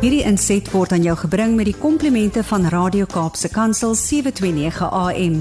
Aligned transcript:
Hierdie 0.00 0.22
inset 0.24 0.64
word 0.72 0.94
aan 0.96 1.02
jou 1.04 1.12
gebring 1.26 1.58
met 1.58 1.66
die 1.68 1.76
komplimente 1.76 2.40
van 2.48 2.62
Radio 2.72 3.04
Kaapse 3.04 3.50
Kansel 3.52 3.92
729 3.92 4.86
AM. 4.88 5.34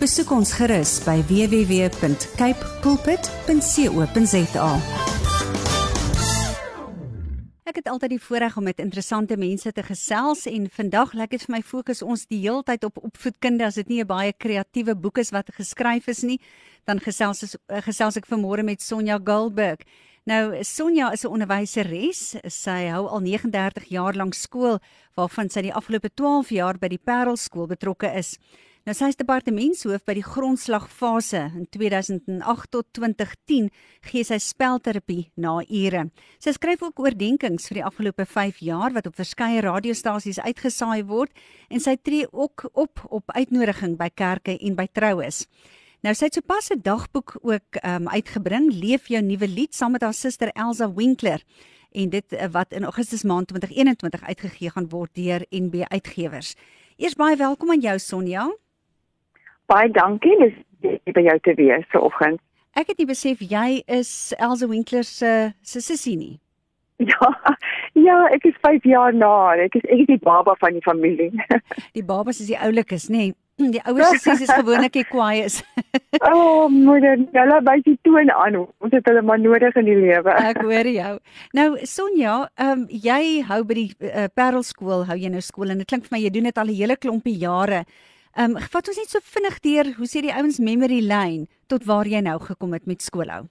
Besoek 0.00 0.30
ons 0.32 0.54
gerus 0.56 0.94
by 1.04 1.18
www.cape 1.28 2.70
pulpit.co.za. 2.80 4.70
Ek 7.68 7.82
het 7.82 7.92
altyd 7.92 8.14
die 8.14 8.22
voorreg 8.24 8.56
om 8.56 8.64
met 8.64 8.80
interessante 8.80 9.36
mense 9.36 9.68
te 9.76 9.84
gesels 9.84 10.46
en 10.48 10.64
vandag 10.72 11.12
lyk 11.12 11.36
dit 11.36 11.44
vir 11.44 11.56
my 11.58 11.60
fokus 11.60 12.00
ons 12.00 12.24
die 12.24 12.40
heeltyd 12.46 12.88
op 12.88 13.04
opvoedkunde 13.10 13.68
as 13.68 13.76
dit 13.76 13.92
nie 13.92 14.00
'n 14.00 14.08
baie 14.08 14.32
kreatiewe 14.32 14.96
boek 14.96 15.18
is 15.18 15.28
wat 15.30 15.52
geskryf 15.52 16.08
is 16.08 16.24
nie, 16.24 16.40
dan 16.86 17.04
gesels 17.04 17.58
ek 17.68 17.84
gesels 17.84 18.16
ek 18.16 18.24
vanmôre 18.24 18.64
met 18.64 18.80
Sonja 18.80 19.20
Goldberg. 19.20 19.84
Nou 20.26 20.58
Sonja 20.64 21.12
is 21.12 21.22
'n 21.22 21.30
onderwyseres. 21.30 22.34
Sy 22.50 22.88
hou 22.90 23.06
al 23.06 23.20
39 23.20 23.84
jaar 23.88 24.14
lank 24.14 24.34
skool 24.34 24.80
waarvan 25.14 25.48
sy 25.48 25.62
die 25.62 25.74
afgelope 25.74 26.10
12 26.14 26.48
jaar 26.50 26.78
by 26.78 26.88
die 26.88 26.98
Parel 26.98 27.36
skool 27.36 27.66
betrokke 27.66 28.10
is. 28.12 28.38
Nou 28.84 28.94
sy 28.94 29.06
is 29.06 29.16
departementshoof 29.16 30.04
by 30.04 30.14
die 30.14 30.26
grondslagfase 30.26 31.52
in 31.54 31.68
2008 31.70 32.70
tot 32.70 32.86
2010 32.92 33.70
gee 34.02 34.24
sy 34.24 34.38
spelterapie 34.38 35.30
na 35.36 35.62
ure. 35.70 36.10
Sy 36.40 36.50
skryf 36.50 36.82
ook 36.82 36.98
oordeenkings 36.98 37.68
vir 37.68 37.74
die 37.74 37.84
afgelope 37.84 38.26
5 38.26 38.58
jaar 38.58 38.92
wat 38.92 39.06
op 39.06 39.14
verskeie 39.14 39.60
radiostasies 39.60 40.40
uitgesaai 40.40 41.04
word 41.04 41.30
en 41.70 41.80
sy 41.80 41.96
tree 42.02 42.26
ook 42.32 42.70
op 42.74 43.06
op 43.10 43.30
uitnodiging 43.30 43.96
by 43.96 44.10
kerke 44.10 44.58
en 44.58 44.74
by 44.74 44.88
troues. 44.92 45.46
Nou 46.06 46.14
sy 46.14 46.28
het 46.28 46.36
sopas 46.38 46.70
'n 46.70 46.78
dagboek 46.82 47.30
ook 47.42 47.82
um, 47.82 48.08
uitgebring, 48.08 48.70
Leef 48.70 49.08
jou 49.08 49.22
nuwe 49.22 49.48
lied 49.48 49.74
saam 49.74 49.90
met 49.90 50.02
haar 50.02 50.14
suster 50.14 50.48
Elsa 50.54 50.92
Winkler 50.94 51.42
en 51.92 52.08
dit 52.08 52.32
uh, 52.32 52.46
wat 52.50 52.72
in 52.72 52.84
Augustus 52.84 53.22
maand 53.22 53.46
2021 53.48 54.22
uitgegee 54.22 54.70
gaan 54.70 54.88
word 54.88 55.10
deur 55.14 55.42
NB 55.50 55.74
Uitgewers. 55.88 56.54
Eers 56.96 57.14
baie 57.14 57.36
welkom 57.36 57.70
aan 57.70 57.80
jou 57.80 57.98
Sonja. 57.98 58.54
Baie 59.66 59.90
dankie, 59.90 60.38
dis 60.38 60.54
by 61.12 61.20
jou 61.20 61.38
te 61.40 61.54
wees 61.54 61.86
vanoggend. 61.88 62.40
Ek 62.72 62.86
het 62.86 62.98
nie 62.98 63.06
besef 63.06 63.40
jy 63.40 63.82
is 63.86 64.34
Elsa 64.38 64.68
Winkler 64.68 65.04
se 65.04 65.52
se 65.62 65.80
sussie 65.80 66.16
nie. 66.16 66.38
Ja, 67.12 67.56
ja, 67.92 68.28
ek 68.32 68.44
is 68.44 68.54
5 68.60 68.84
jaar 68.84 69.14
na. 69.14 69.52
Ek 69.58 69.74
is 69.74 69.82
ek 69.84 69.98
is 69.98 70.06
die 70.06 70.22
baba 70.22 70.54
van 70.54 70.72
die 70.72 70.82
familie. 70.82 71.32
Die 71.98 72.04
babas 72.04 72.40
is 72.40 72.46
die 72.46 72.58
oulikes, 72.58 73.08
nê? 73.08 73.16
Nee. 73.16 73.34
Die 73.56 73.80
ouers 73.88 74.20
sê 74.20 74.34
is 74.36 74.50
gewoonlik 74.52 74.92
die 74.92 75.04
kwaai 75.08 75.46
is. 75.46 75.62
o, 76.28 76.28
oh, 76.28 76.64
moeder, 76.68 77.22
hulle 77.32 77.60
by 77.64 77.78
die 77.86 77.94
toon 78.04 78.28
aan. 78.34 78.58
Ons 78.84 78.92
het 78.92 79.06
hulle 79.08 79.22
maar 79.24 79.40
nodig 79.40 79.78
in 79.80 79.88
die 79.88 79.96
lewe. 79.96 80.34
Ek 80.50 80.60
hoor 80.60 80.90
jou. 80.92 81.14
Nou 81.56 81.68
Sonja, 81.88 82.34
ehm 82.60 82.82
um, 82.82 82.84
jy 82.92 83.40
hou 83.48 83.62
by 83.64 83.78
die 83.78 83.88
uh, 84.10 84.26
Parelskool, 84.36 85.06
hou 85.08 85.16
jy 85.16 85.32
nou 85.32 85.40
skool 85.44 85.72
en 85.72 85.80
dit 85.80 85.88
klink 85.88 86.04
vir 86.04 86.18
my 86.18 86.22
jy 86.26 86.34
doen 86.36 86.50
dit 86.50 86.60
al 86.60 86.68
'n 86.68 86.78
hele 86.82 87.00
klompie 87.00 87.38
jare. 87.40 87.86
Ehm 88.36 88.60
um, 88.60 88.60
vat 88.60 88.92
ons 88.92 89.00
net 89.00 89.08
so 89.08 89.24
vinnig 89.24 89.58
deur, 89.64 89.92
hoe 89.96 90.08
sê 90.12 90.20
die 90.20 90.36
ouens 90.36 90.60
memory 90.60 91.00
lane 91.00 91.48
tot 91.66 91.88
waar 91.88 92.04
jy 92.04 92.20
nou 92.20 92.36
gekom 92.38 92.76
het 92.76 92.84
met 92.84 93.00
skoolhou? 93.00 93.48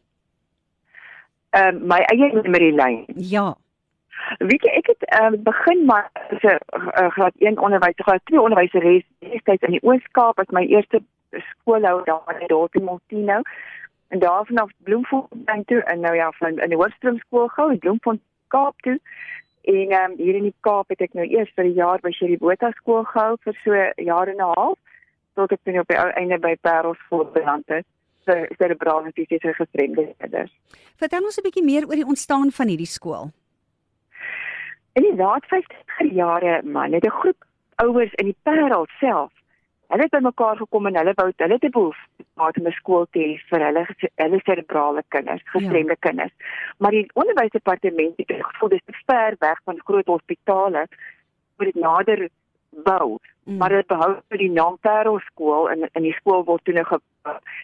Ehm 1.57 1.81
um, 1.81 1.87
my 1.89 2.03
eie 2.13 2.29
memory 2.43 2.75
lane. 2.77 3.05
Ja. 3.17 3.55
Weet 4.37 4.63
jy 4.63 4.71
ek 4.79 4.87
het 4.93 5.03
uh, 5.21 5.31
begin 5.37 5.85
maar 5.85 6.09
as 6.13 6.41
'n 6.43 6.47
uh, 6.47 7.09
graad 7.17 7.35
1 7.37 7.59
onderwyser, 7.59 8.03
graad 8.03 8.25
2 8.25 8.41
onderwyseres 8.41 9.03
destyds 9.19 9.67
in 9.67 9.77
die 9.77 9.83
Oos-Kaap 9.83 10.39
as 10.39 10.49
my 10.49 10.65
eerste 10.65 11.01
skoolhou 11.31 12.03
daar 12.03 12.41
in 12.41 12.47
Dortmund 12.47 13.01
en 14.07 14.19
daarvan 14.19 14.57
af 14.57 14.71
Bloemfontein 14.77 15.65
toe 15.65 15.81
en 15.83 15.99
nou 15.99 16.15
ja 16.15 16.31
van 16.31 16.57
in 16.57 16.69
die 16.69 16.77
Hoofstroom 16.77 17.17
skool 17.17 17.47
gehou 17.47 17.71
in 17.71 17.79
Bloemfontein 17.79 18.33
Kaap 18.47 18.81
toe. 18.81 18.99
En 19.61 19.89
ehm 19.89 20.11
um, 20.11 20.17
hier 20.17 20.35
in 20.35 20.43
die 20.43 20.55
Kaap 20.59 20.89
het 20.89 21.01
ek 21.01 21.13
nou 21.13 21.25
eers 21.27 21.51
vir 21.55 21.65
'n 21.65 21.73
jaar 21.73 21.99
by 21.99 22.11
Sherry 22.11 22.37
Botha 22.37 22.71
skool 22.71 23.03
gehou 23.03 23.37
vir 23.43 23.55
so 23.63 23.71
jare 23.95 24.31
en 24.31 24.37
'n 24.37 24.53
half 24.55 24.77
tot 25.33 25.51
ek 25.51 25.59
nou 25.63 25.79
op 25.79 25.87
die 25.87 25.97
einde 25.97 26.39
by 26.39 26.55
Parels 26.61 27.01
voorbeland 27.09 27.67
het 27.67 27.85
vir 28.25 28.47
cerebrale 28.57 29.11
fisiese 29.11 29.53
gestremdhede. 29.53 30.47
Vertel 30.95 31.23
ons 31.23 31.37
'n 31.37 31.43
bietjie 31.43 31.63
meer 31.63 31.87
oor 31.87 31.95
die 31.95 32.11
ontstaan 32.13 32.51
van 32.51 32.67
hierdie 32.67 32.93
skool. 32.97 33.31
In 34.95 35.03
die 35.03 35.15
laat 35.15 35.43
50er 35.51 36.11
jare, 36.15 36.61
man, 36.63 36.93
het 36.93 37.05
'n 37.05 37.19
groep 37.19 37.45
ouers 37.75 38.13
in 38.13 38.25
die 38.25 38.37
Parel 38.43 38.85
self, 38.99 39.31
hulle 39.87 40.01
het 40.01 40.11
bymekaar 40.11 40.57
gekom 40.57 40.85
en 40.85 40.95
hulle 40.95 41.13
wou 41.15 41.31
hulle 41.35 41.59
te 41.59 41.69
behoefte 41.69 42.23
gehad 42.35 42.57
om 42.59 42.67
'n 42.67 42.71
skool 42.71 43.05
te 43.11 43.19
hê 43.19 43.33
vir 43.49 43.65
hulle 43.65 43.83
hulle 44.15 44.39
cerebrale 44.43 45.03
kinders, 45.07 45.41
gestremde 45.45 45.97
ja. 45.97 46.03
kinders. 46.07 46.33
Maar 46.77 46.91
die 46.91 47.09
onderwysdepartement 47.13 48.13
het 48.17 48.31
gevoel 48.39 48.69
dis 48.69 48.85
te 48.85 48.93
ver 49.05 49.35
weg 49.39 49.59
van 49.63 49.79
groot 49.83 50.05
hospitale 50.05 50.87
vir 51.57 51.65
dit 51.65 51.75
nader 51.75 52.29
bou. 52.69 53.17
Mm. 53.43 53.57
Maar 53.57 53.69
dit 53.69 53.87
behou 53.87 54.11
vir 54.29 54.37
die 54.37 54.51
naam 54.51 54.77
Parel 54.81 55.19
skool 55.19 55.67
in 55.67 55.89
in 55.93 56.03
die 56.03 56.15
skool 56.19 56.43
word 56.43 56.63
toe 56.63 56.73
nog 56.73 56.99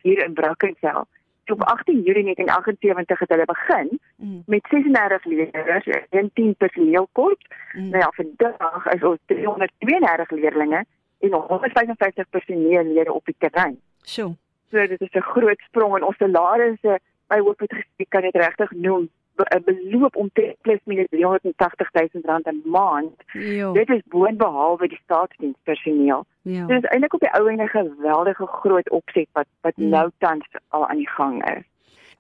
hier 0.02 0.25
in 0.25 0.34
Brackenfell 0.34 1.03
op 1.51 1.63
18 1.63 2.01
Julie 2.01 2.23
1978 2.23 3.19
het 3.19 3.29
hulle 3.29 3.45
begin 3.45 4.00
mm. 4.16 4.44
met 4.45 4.67
36 4.69 5.25
leerders 5.25 5.85
en 6.09 6.31
10 6.34 6.56
personeelkorps. 6.56 7.45
Mm. 7.73 7.89
Nou 7.89 7.97
ja, 7.97 8.12
vandag 8.12 8.85
is 8.85 9.03
ons 9.03 9.17
332 9.25 10.29
leerders 10.29 10.85
en 11.19 11.34
155 11.34 12.29
personeellede 12.29 13.13
op 13.13 13.25
die 13.25 13.35
terrein. 13.38 13.79
So. 14.01 14.35
So 14.72 14.88
dit 14.88 15.01
is 15.01 15.13
'n 15.13 15.19
groot 15.19 15.59
sprong 15.59 15.95
en 15.95 16.03
ons 16.03 16.17
salarisse 16.17 17.00
by 17.28 17.39
hoop 17.39 17.59
het 17.59 17.73
gesien 17.73 18.07
kan 18.09 18.22
dit 18.22 18.35
regtig 18.35 18.72
noem 18.72 19.09
'n 19.36 19.64
beloop 19.66 20.16
om 20.16 20.30
te 20.34 20.56
plus 20.62 20.80
minus 20.84 21.08
380 21.09 21.90
000 21.94 22.24
rand 22.25 22.46
'n 22.47 22.62
maand. 22.66 23.14
Jo. 23.31 23.74
Dit 23.74 23.90
is 23.90 24.02
boonbehalwe 24.06 24.88
die 24.88 25.00
staatsdienspersoneel. 25.03 26.25
Ja. 26.42 26.66
Dit 26.66 26.84
is 26.84 26.90
eintlik 26.90 27.14
op 27.14 27.19
die 27.19 27.34
ou 27.34 27.47
en 27.47 27.62
'n 27.62 27.68
geweldige 27.68 28.46
groot 28.46 28.90
opset 28.90 29.28
wat 29.31 29.47
wat 29.62 29.74
ja. 29.75 29.88
nou 29.88 30.09
tans 30.18 30.47
al 30.68 30.88
aan 30.88 30.97
die 30.97 31.09
gang 31.09 31.58
is. 31.58 31.64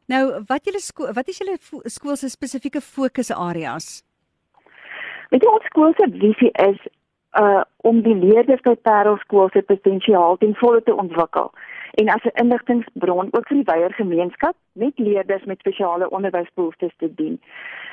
Nou, 0.05 0.43
wat 0.45 0.65
julle 0.65 0.79
skool 0.79 1.13
wat 1.13 1.27
is 1.27 1.37
julle 1.37 1.57
skool 1.83 2.15
se 2.15 2.29
spesifieke 2.29 2.81
fokusareas? 2.81 4.03
Weet 5.29 5.43
jy 5.43 5.51
ons 5.51 5.65
skool 5.65 5.93
se 5.95 6.07
visie 6.11 6.51
is 6.51 6.79
uh 7.39 7.61
om 7.77 8.01
die 8.01 8.15
leerders 8.15 8.61
by 8.61 8.75
Parel 8.75 9.17
skool 9.17 9.49
se 9.49 9.61
potensiaal 9.61 10.37
ten 10.37 10.55
volle 10.55 10.83
te 10.83 10.95
ontwikkel 10.95 11.51
en 11.91 12.09
as 12.09 12.23
'n 12.23 12.41
inligtingbron 12.43 13.27
ook 13.31 13.47
vir 13.47 13.57
die 13.57 13.73
wyeer 13.73 13.93
gemeenskap 13.93 14.55
met 14.71 14.99
leerders 14.99 15.43
met 15.43 15.59
spesiale 15.59 16.09
onderwysbehoeftes 16.09 16.93
te 16.97 17.13
dien. 17.15 17.41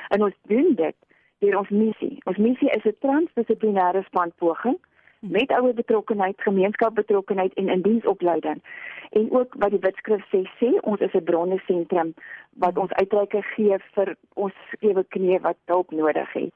En 0.07 0.23
ons 0.23 0.35
doen 0.41 0.75
dit 0.75 0.95
deur 1.39 1.57
ons 1.57 1.69
missie. 1.69 2.21
Ons 2.23 2.37
missie 2.37 2.69
is 2.69 2.83
'n 2.83 2.95
transdissiplinêre 2.99 4.03
spanpoging 4.03 4.77
met 5.19 5.51
ouer 5.51 5.73
betrokkenheid, 5.73 6.41
gemeenskapsbetrokkenheid 6.41 7.53
en 7.53 7.69
indiensopleiding. 7.69 8.61
En 9.09 9.31
ook 9.31 9.55
wat 9.57 9.69
die 9.69 9.79
wetskrif 9.79 10.25
sê, 10.25 10.49
sê 10.59 10.79
ons 10.81 10.99
is 10.99 11.13
'n 11.13 11.23
bronne 11.23 11.59
sentrum 11.65 12.13
wat 12.53 12.77
ons 12.77 12.93
uitreike 12.93 13.41
gee 13.41 13.77
vir 13.93 14.15
ons 14.33 14.53
ewe 14.79 15.03
knie 15.07 15.39
wat 15.39 15.57
hulp 15.65 15.91
nodig 15.91 16.33
het. 16.33 16.53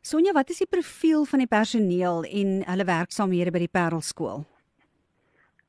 Sonja, 0.00 0.32
wat 0.32 0.48
is 0.48 0.62
die 0.62 0.66
profiel 0.66 1.26
van 1.28 1.42
die 1.42 1.48
personeel 1.48 2.22
en 2.24 2.62
hulle 2.64 2.84
werksaamhede 2.88 3.52
by 3.52 3.60
die 3.60 3.68
Parel 3.68 4.00
skool? 4.00 4.46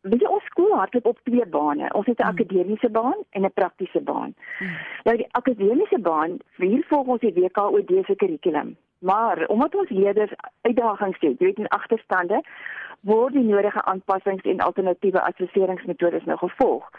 Jy 0.08 0.22
ons 0.24 0.46
skool 0.48 0.72
hardloop 0.80 1.10
op 1.12 1.20
twee 1.28 1.44
bane. 1.52 1.90
Ons 2.00 2.08
het 2.08 2.20
'n 2.20 2.24
hmm. 2.24 2.32
akademiese 2.32 2.90
baan 2.90 3.20
en 3.30 3.44
'n 3.46 3.52
praktiese 3.54 4.00
baan. 4.00 4.34
Hmm. 4.60 4.78
Nou 5.04 5.18
die 5.18 5.28
akademiese 5.32 6.00
baan, 6.00 6.40
hier 6.56 6.86
volg 6.88 7.08
ons 7.08 7.20
die 7.20 7.34
WKOD 7.34 7.92
se 8.06 8.16
kurrikulum. 8.16 8.78
Maar 9.00 9.46
omdat 9.48 9.76
ons 9.76 9.90
leerders 9.90 10.32
uitdagings 10.62 11.20
het, 11.20 11.40
weet 11.40 11.58
in 11.58 11.68
agterstande, 11.68 12.42
word 13.02 13.34
die 13.34 13.44
nodige 13.44 13.84
aanpassings 13.84 14.44
en 14.44 14.60
alternatiewe 14.60 15.22
assesseringsmetodes 15.22 16.24
nou 16.24 16.38
gevolg. 16.38 16.90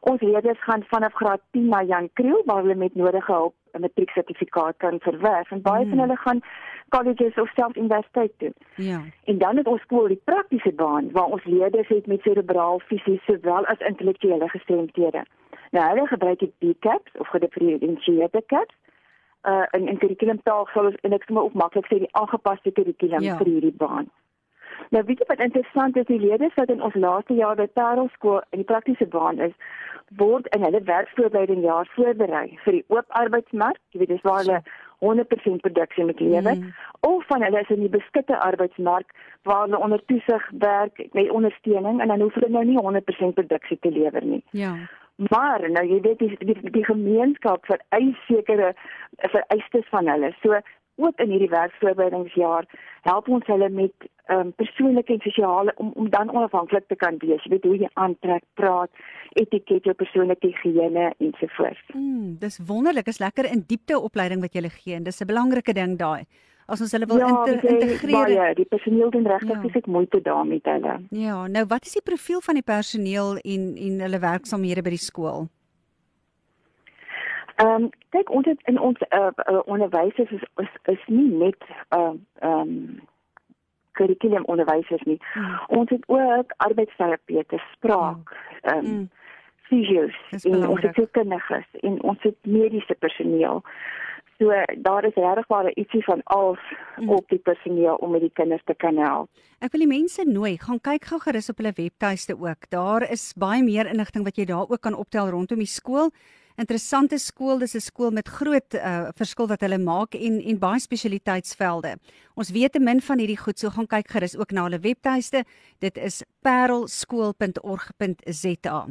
Ons 0.00 0.20
leerders 0.20 0.62
gaan 0.62 0.84
vanaf 0.88 1.12
graad 1.12 1.40
10 1.50 1.68
na 1.68 1.82
Jan 1.82 2.10
Kriel 2.12 2.42
waar 2.44 2.62
hulle 2.62 2.74
met 2.74 2.94
nodige 2.94 3.32
hulp 3.32 3.54
'n 3.78 3.86
matrieksertifikaat 3.86 4.76
kan 4.76 5.00
verwerf 5.00 5.50
en 5.50 5.62
baie 5.62 5.84
hmm. 5.84 5.90
van 5.90 5.98
hulle 5.98 6.16
gaan 6.16 6.40
colleges 6.88 7.34
of 7.34 7.50
self 7.54 7.76
universiteit 7.76 8.32
doen. 8.36 8.54
Ja. 8.74 9.00
En 9.24 9.38
dan 9.38 9.56
het 9.56 9.66
ons 9.66 9.80
skool 9.80 10.06
die 10.06 10.20
praktiese 10.24 10.72
baan 10.72 11.10
waar 11.12 11.24
ons 11.24 11.44
leerders 11.44 11.88
het 11.88 12.06
met 12.06 12.20
cerebraal 12.20 12.78
fisies 12.78 13.24
sowel 13.24 13.66
as 13.66 13.78
intellektuele 13.78 14.48
gestremdhede. 14.48 15.24
Nou 15.70 15.88
hulle 15.88 16.06
gebruik 16.06 16.38
die 16.38 16.52
BCAPS 16.58 17.12
of 17.18 17.28
gedifferensieerde 17.28 18.42
CAPS. 18.46 18.74
Uh 19.42 19.66
in 19.70 19.88
in 19.88 19.98
kurrikulumtaal 19.98 20.66
sal 20.72 20.84
ons 20.84 20.96
en 21.00 21.12
ek 21.12 21.24
sê 21.24 21.32
maar 21.32 21.42
ook 21.42 21.52
maklik 21.52 21.86
sê 21.86 21.98
die 21.98 22.14
aangepaste 22.20 22.70
kurrikulum 22.70 23.22
ja. 23.22 23.36
vir 23.36 23.46
hierdie 23.46 23.76
baan. 23.76 24.10
Nou 24.90 25.04
weet 25.04 25.18
jy 25.18 25.28
wat 25.28 25.44
interessant 25.44 25.96
is 25.96 26.08
die 26.08 26.20
leerders 26.20 26.54
wat 26.54 26.70
in 26.72 26.82
ons 26.82 26.94
laaste 26.94 27.34
jaar 27.34 27.56
by 27.56 27.66
Parel 27.66 28.08
skool 28.14 28.40
in 28.50 28.62
die 28.62 28.70
praktiese 28.72 29.06
baan 29.06 29.38
is 29.38 29.54
word 30.16 30.46
in 30.56 30.64
hulle 30.64 30.80
werkvoorbereiding 30.88 31.64
jaar 31.64 31.88
voorberei 31.94 32.58
vir 32.64 32.78
die 32.78 32.84
oop 32.88 33.18
arbeidsmark. 33.20 33.80
Jy 33.92 34.02
weet 34.02 34.14
dis 34.14 34.24
waar 34.24 34.40
hulle 34.42 34.62
100% 35.04 35.62
produksie 35.62 36.04
met 36.04 36.20
lewe 36.20 36.54
mm. 36.54 36.70
of 37.06 37.26
van 37.26 37.42
hulle 37.42 37.60
is 37.60 37.74
in 37.74 37.84
die 37.84 37.92
beskitte 37.92 38.38
arbeidsmark 38.38 39.12
waar 39.42 39.66
hulle 39.66 39.78
onder 39.78 40.04
toesig 40.10 40.48
werk 40.64 41.02
met 41.12 41.30
ondersteuning 41.30 42.00
en 42.00 42.08
dan 42.08 42.24
hoef 42.24 42.34
hulle 42.34 42.50
nou 42.50 42.64
nie 42.64 42.80
100% 42.80 43.36
produksie 43.36 43.78
te 43.80 43.92
lewer 43.94 44.24
nie. 44.24 44.42
Ja. 44.50 44.74
Maar 45.30 45.70
nou 45.70 45.84
jy 45.86 46.00
weet 46.00 46.18
die 46.18 46.34
die, 46.38 46.70
die 46.70 46.84
gemeenskap 46.84 47.64
vereis 47.66 48.18
sekere 48.26 48.74
vereistes 49.18 49.86
van 49.90 50.10
hulle. 50.10 50.32
So 50.42 50.60
ook 50.98 51.20
in 51.22 51.30
hierdie 51.30 51.50
werkvoorbereidingsjaar 51.52 52.66
help 53.06 53.28
ons 53.28 53.46
hulle 53.46 53.68
met 53.70 54.08
um, 54.34 54.50
persoonlike 54.58 55.12
en 55.12 55.22
sosiale 55.24 55.74
om 55.76 55.92
om 55.94 56.10
dan 56.10 56.30
onafhanklik 56.30 56.88
te 56.88 56.96
kan 56.96 57.16
wees. 57.22 57.44
Jy 57.44 57.54
weet 57.54 57.68
hoe 57.68 57.78
jy 57.84 57.90
aantrek, 57.94 58.44
praat, 58.60 58.90
etiket, 59.40 59.86
jou 59.86 59.94
persoonlike 59.94 60.50
higiëne 60.50 61.12
ensovoorts. 61.18 61.94
Mm, 61.94 62.36
dis 62.42 62.60
wonderlik. 62.66 63.08
Is 63.08 63.22
lekker 63.22 63.50
in 63.52 63.64
diepte 63.66 64.00
opleiding 64.00 64.44
wat 64.44 64.54
jy 64.54 64.68
gee 64.68 64.94
en 64.98 65.08
dis 65.08 65.22
'n 65.22 65.30
belangrike 65.32 65.72
ding 65.72 65.96
daai. 65.98 66.26
As 66.68 66.82
ons 66.84 66.92
hulle 66.92 67.06
wil 67.08 67.16
ja, 67.16 67.28
inter, 67.28 67.62
integreer. 67.64 68.28
Ja, 68.28 68.54
die 68.54 68.66
personeel 68.68 69.10
doen 69.10 69.26
regtig 69.26 69.56
ja. 69.56 69.60
baie 69.60 69.82
moeite 69.86 70.20
daarmee 70.20 70.60
met 70.60 70.66
hulle. 70.68 70.98
Ja, 71.10 71.46
nou 71.46 71.64
wat 71.66 71.86
is 71.86 71.92
die 71.96 72.04
profiel 72.04 72.40
van 72.40 72.54
die 72.54 72.62
personeel 72.62 73.38
en 73.38 73.76
en 73.76 74.00
hulle 74.00 74.18
werksamehede 74.18 74.82
by 74.82 74.90
die 74.90 75.06
skool? 75.06 75.48
Ehm 77.58 77.82
um, 77.82 77.90
kyk 78.14 78.30
ons 78.30 78.46
het 78.46 78.60
in 78.70 78.80
ons 78.80 79.00
uh, 79.08 79.30
uh, 79.50 79.60
onderwysers 79.64 80.30
is, 80.30 80.42
is 80.62 80.74
is 80.94 81.06
nie 81.06 81.30
net 81.30 81.64
ehm 81.88 82.20
uh, 82.42 82.50
um, 82.50 83.00
kurrikulum 83.98 84.44
onderwysers 84.44 85.02
nie. 85.02 85.18
Mm. 85.34 85.56
Ons 85.66 85.90
het 85.90 86.04
ook 86.06 86.54
arbeidsterapeute, 86.56 87.58
spraak, 87.72 88.36
ehm 88.62 88.78
um, 88.78 88.92
mm. 88.92 89.08
fisios, 89.70 90.20
en 90.30 90.68
ons 90.68 90.82
het 90.86 90.94
sielkundiges 90.94 91.66
en 91.80 92.02
ons 92.02 92.22
het 92.22 92.38
mediese 92.42 92.94
personeel. 92.98 93.62
So 94.38 94.54
daar 94.86 95.04
is 95.04 95.14
regtig 95.18 95.74
ietsie 95.74 96.04
van 96.04 96.20
alles 96.24 96.62
mm. 96.96 97.10
op 97.10 97.28
die 97.28 97.42
personeel 97.42 97.94
om 97.94 98.10
met 98.10 98.20
die 98.20 98.34
kinders 98.34 98.62
te 98.64 98.74
kan 98.74 98.96
help. 98.96 99.30
Ek 99.58 99.72
wil 99.74 99.82
die 99.82 99.94
mense 99.98 100.22
nooi, 100.24 100.56
gaan 100.62 100.78
kyk 100.78 101.10
gou 101.10 101.18
gerus 101.26 101.50
op 101.50 101.58
hulle 101.58 101.74
webtuiste 101.74 102.38
ook. 102.38 102.70
Daar 102.70 103.10
is 103.10 103.32
baie 103.34 103.62
meer 103.66 103.90
inligting 103.90 104.24
wat 104.24 104.38
jy 104.38 104.46
daar 104.46 104.70
ook 104.70 104.80
kan 104.80 104.94
optel 104.94 105.34
rondom 105.34 105.58
die 105.58 105.74
skool 105.74 106.14
interessante 106.58 107.18
skool. 107.18 107.58
Dis 107.58 107.74
'n 107.74 107.80
skool 107.80 108.10
met 108.10 108.28
groot 108.28 108.74
uh, 108.74 109.08
verskil 109.14 109.48
wat 109.48 109.60
hulle 109.60 109.78
maak 109.78 110.14
en 110.14 110.40
en 110.40 110.58
baie 110.58 110.80
spesialiteitsvelde. 110.80 111.96
Ons 112.34 112.50
weet 112.50 112.72
te 112.72 112.80
min 112.80 113.00
van 113.00 113.18
hierdie 113.18 113.38
goed, 113.38 113.58
so 113.58 113.70
gaan 113.70 113.86
kyk 113.86 114.10
gerus 114.10 114.36
ook 114.36 114.50
na 114.50 114.62
hulle 114.62 114.78
webtuiste. 114.78 115.44
Dit 115.78 115.96
is 115.96 116.22
parelskool.org.za. 116.42 118.86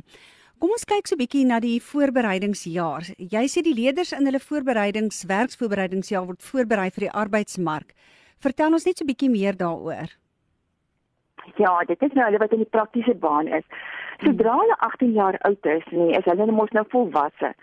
Kom 0.58 0.74
ons 0.74 0.88
kyk 0.90 1.06
so 1.08 1.16
'n 1.16 1.20
bietjie 1.20 1.46
na 1.46 1.60
die 1.60 1.80
voorbereidingsjaar. 1.80 3.14
Jy 3.18 3.48
sê 3.48 3.62
die 3.62 3.78
leerders 3.78 4.12
in 4.12 4.26
hulle 4.26 4.40
voorbereidings 4.40 5.24
werksvoorbereidingsjaar 5.30 6.26
word 6.26 6.42
voorberei 6.42 6.90
vir 6.90 7.02
die 7.02 7.12
arbeidsmark. 7.12 7.94
Vertel 8.40 8.74
ons 8.74 8.86
net 8.86 8.98
so 8.98 9.04
'n 9.04 9.08
bietjie 9.08 9.30
meer 9.30 9.56
daaroor. 9.56 10.10
Ja, 11.56 11.80
dit 11.88 12.02
is 12.02 12.14
nou 12.14 12.26
hulle 12.26 12.40
wat 12.40 12.52
in 12.52 12.60
die 12.60 12.74
praktiese 12.74 13.16
baan 13.16 13.48
is. 13.48 13.64
Sodra 14.24 14.58
hulle 14.60 14.78
18 14.80 15.12
jaar 15.12 15.38
oud 15.50 15.66
is, 15.66 15.86
nee, 15.92 16.18
is 16.18 16.26
hulle 16.26 16.52
mos 16.52 16.74
nou 16.78 16.86
volwasse. 16.90 17.54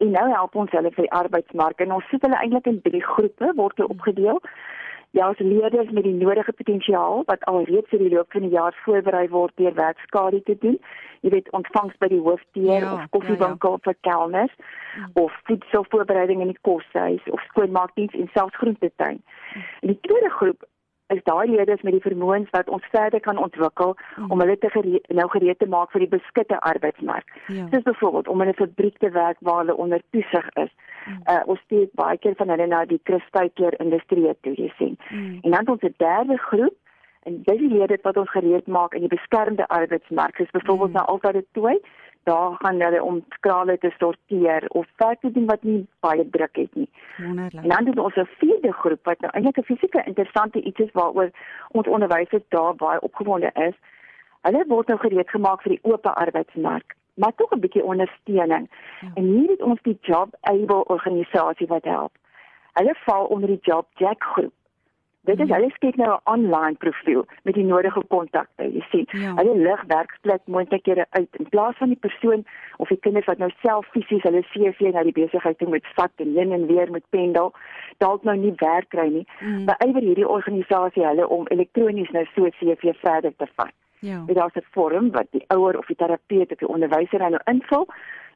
En 0.00 0.10
nou 0.10 0.26
help 0.32 0.54
ons 0.56 0.70
hulle 0.74 0.90
vir 0.96 1.06
die 1.06 1.16
arbeidsmark 1.16 1.80
en 1.84 1.92
ons 1.98 2.06
sit 2.10 2.22
hulle 2.24 2.38
eintlik 2.40 2.66
in 2.70 2.80
drie 2.86 3.02
groepe 3.04 3.52
word 3.56 3.76
hulle 3.78 3.94
opgedeel. 3.94 4.40
Ja, 5.10 5.26
ons 5.28 5.38
leerders 5.42 5.90
met 5.90 6.04
die 6.06 6.14
nodige 6.14 6.52
potensiaal 6.54 7.24
wat 7.26 7.44
alreeds 7.50 7.90
vir 7.90 8.02
die 8.04 8.10
loop 8.12 8.30
van 8.32 8.44
die 8.46 8.52
jaar 8.54 8.76
voorberei 8.84 9.24
word 9.32 9.56
deur 9.58 9.74
werkskade 9.74 10.42
te 10.46 10.54
doen. 10.62 10.76
Jy 11.26 11.32
weet, 11.34 11.50
ontvangs 11.56 11.96
by 12.00 12.08
die 12.12 12.20
hoofdeur 12.22 12.84
ja, 12.86 12.92
of 12.94 13.08
koffiewinkel 13.16 13.74
ja, 13.74 13.80
ja. 13.80 13.84
vir 13.88 13.96
kelners 14.06 14.54
mm. 14.60 15.10
of 15.24 15.34
voedselvoorbereiding 15.50 16.44
in 16.44 16.54
die 16.54 16.62
koshuis 16.68 17.26
of 17.34 17.42
skoonmaakdiens 17.50 18.14
en 18.16 18.30
selfs 18.36 18.56
groentetuin. 18.62 19.18
En 19.82 19.92
die 19.92 19.98
tweede 20.06 20.30
groep 20.38 20.64
is 21.14 21.22
daai 21.24 21.48
leerders 21.50 21.82
met 21.82 21.96
die 21.96 22.04
vermoëns 22.04 22.50
wat 22.54 22.68
ons 22.68 22.86
verder 22.94 23.20
kan 23.20 23.38
ontwikkel 23.38 23.96
mm. 23.96 24.30
om 24.30 24.42
hulle 24.42 24.58
te 24.58 24.70
gereed, 24.70 25.08
nou 25.20 25.28
gereed 25.34 25.58
te 25.58 25.68
maak 25.74 25.90
vir 25.94 26.04
die 26.04 26.12
beskutte 26.16 26.60
arbeidsmark. 26.72 27.32
Ja. 27.46 27.66
Soos 27.72 27.86
byvoorbeeld 27.88 28.28
om 28.28 28.42
in 28.42 28.48
'n 28.48 28.60
fabriek 28.62 28.98
te 28.98 29.10
werk 29.10 29.38
waar 29.40 29.58
hulle 29.64 29.76
onder 29.76 30.02
toesig 30.10 30.48
is. 30.64 30.72
Mm. 31.06 31.22
Uh 31.32 31.42
ons 31.46 31.60
steek 31.60 31.90
baie 31.94 32.18
keer 32.18 32.34
van 32.36 32.48
hulle 32.48 32.66
na 32.66 32.84
die 32.84 33.00
kristalkleer 33.02 33.80
industrie 33.80 34.34
toe, 34.40 34.54
jy 34.54 34.72
sien. 34.76 34.98
Mm. 35.10 35.38
En 35.42 35.50
dan 35.50 35.68
ons 35.68 35.96
derde 35.96 36.36
groep 36.36 36.76
en 37.22 37.42
dis 37.42 37.58
die 37.58 37.72
leerders 37.76 38.02
wat 38.02 38.16
ons 38.16 38.30
gereed 38.30 38.66
maak 38.66 38.94
in 38.94 39.00
die 39.00 39.16
beskermde 39.16 39.68
arbeidsmark, 39.68 40.36
soos 40.36 40.50
byvoorbeeld 40.50 40.90
mm. 40.90 40.96
na 40.96 41.04
altyd 41.04 41.46
toe 41.52 41.80
daar 42.22 42.54
gaan 42.58 42.80
hulle 42.80 43.02
om 43.02 43.24
skrale 43.28 43.78
te 43.78 43.92
sorteer 43.98 44.64
of 44.68 44.86
werk 44.96 45.20
te 45.20 45.30
doen 45.30 45.46
wat 45.46 45.62
nie 45.62 45.86
baie 46.00 46.30
druk 46.30 46.56
het 46.56 46.74
nie. 46.74 46.88
Wonderlik. 47.16 47.62
En 47.62 47.68
dan 47.68 47.86
het 47.86 47.98
ons 47.98 48.16
'n 48.16 48.28
vierde 48.38 48.72
groep 48.72 49.04
wat 49.04 49.20
nou 49.20 49.32
eintlik 49.32 49.58
'n 49.58 49.72
fisieke 49.72 50.02
interessante 50.04 50.62
iets 50.62 50.78
is 50.78 50.92
waaroor 50.92 51.30
ons 51.68 51.86
onderwysers 51.86 52.42
daar 52.48 52.74
baie 52.74 53.00
opgewonde 53.00 53.50
is. 53.54 53.74
Hulle 54.40 54.64
word 54.66 54.86
nou 54.86 54.98
gereed 54.98 55.30
gemaak 55.30 55.62
vir 55.62 55.72
die 55.72 55.82
oop 55.82 56.06
arbeidsmark, 56.06 56.94
maar 57.14 57.34
tog 57.34 57.50
'n 57.52 57.60
bietjie 57.60 57.84
ondersteuning. 57.84 58.70
Ja. 59.00 59.08
En 59.14 59.24
hier 59.24 59.50
het 59.50 59.62
ons 59.62 59.82
die 59.82 59.98
Job 60.00 60.28
Able 60.40 60.84
organisasie 60.84 61.66
wat 61.66 61.84
help. 61.84 62.12
Hulle 62.72 62.94
val 62.94 63.24
onder 63.24 63.48
die 63.48 63.58
Job 63.62 63.86
Jack 63.94 64.22
groep. 64.22 64.52
Dit 65.22 65.40
is 65.40 65.48
ja. 65.48 65.54
hulle 65.54 65.70
skep 65.70 65.96
nou 65.96 66.10
'n 66.12 66.20
online 66.24 66.76
profiel 66.76 67.26
met 67.42 67.54
die 67.54 67.64
nodige 67.64 68.02
kontakte, 68.08 68.64
jy 68.72 68.84
sien. 68.90 69.06
Ja. 69.10 69.34
Hulle 69.34 69.56
lig 69.56 69.82
werksplek 69.86 70.40
moontlikhede 70.44 71.06
uit 71.10 71.28
in 71.36 71.48
plaas 71.48 71.76
van 71.76 71.88
die 71.88 71.98
persoon 72.00 72.44
of 72.76 72.88
die 72.88 72.98
kinders 73.00 73.26
wat 73.26 73.38
nou 73.38 73.50
self 73.60 73.86
fisies 73.86 74.22
hulle 74.22 74.42
CV 74.42 74.80
na 74.80 75.02
die 75.02 75.12
besigheid 75.12 75.58
toe 75.58 75.68
moet 75.68 75.86
vat 75.94 76.10
en 76.16 76.32
heen 76.36 76.52
en 76.52 76.66
weer 76.66 76.90
moet 76.90 77.04
pendel, 77.08 77.52
dalk 77.98 78.22
nou 78.22 78.36
nie 78.36 78.52
werk 78.56 78.88
kry 78.88 79.08
nie. 79.08 79.26
Mm. 79.40 79.64
Maar 79.64 79.76
ywer 79.78 80.02
hierdie 80.02 80.28
organisasie 80.28 81.06
hulle 81.06 81.28
om 81.28 81.46
elektronies 81.46 82.10
nou 82.10 82.24
so 82.34 82.48
CV 82.48 82.96
verder 83.00 83.36
te 83.36 83.46
vat. 83.54 83.74
Ja. 84.00 84.24
Dit 84.26 84.36
is 84.36 84.54
'n 84.54 84.66
vorm 84.70 85.10
wat 85.10 85.26
die 85.30 85.44
ouer 85.46 85.78
of 85.78 85.86
die 85.86 85.96
terapeut 85.96 86.52
of 86.52 86.58
die 86.58 86.68
onderwyser 86.68 87.18
nou 87.18 87.40
invul 87.44 87.86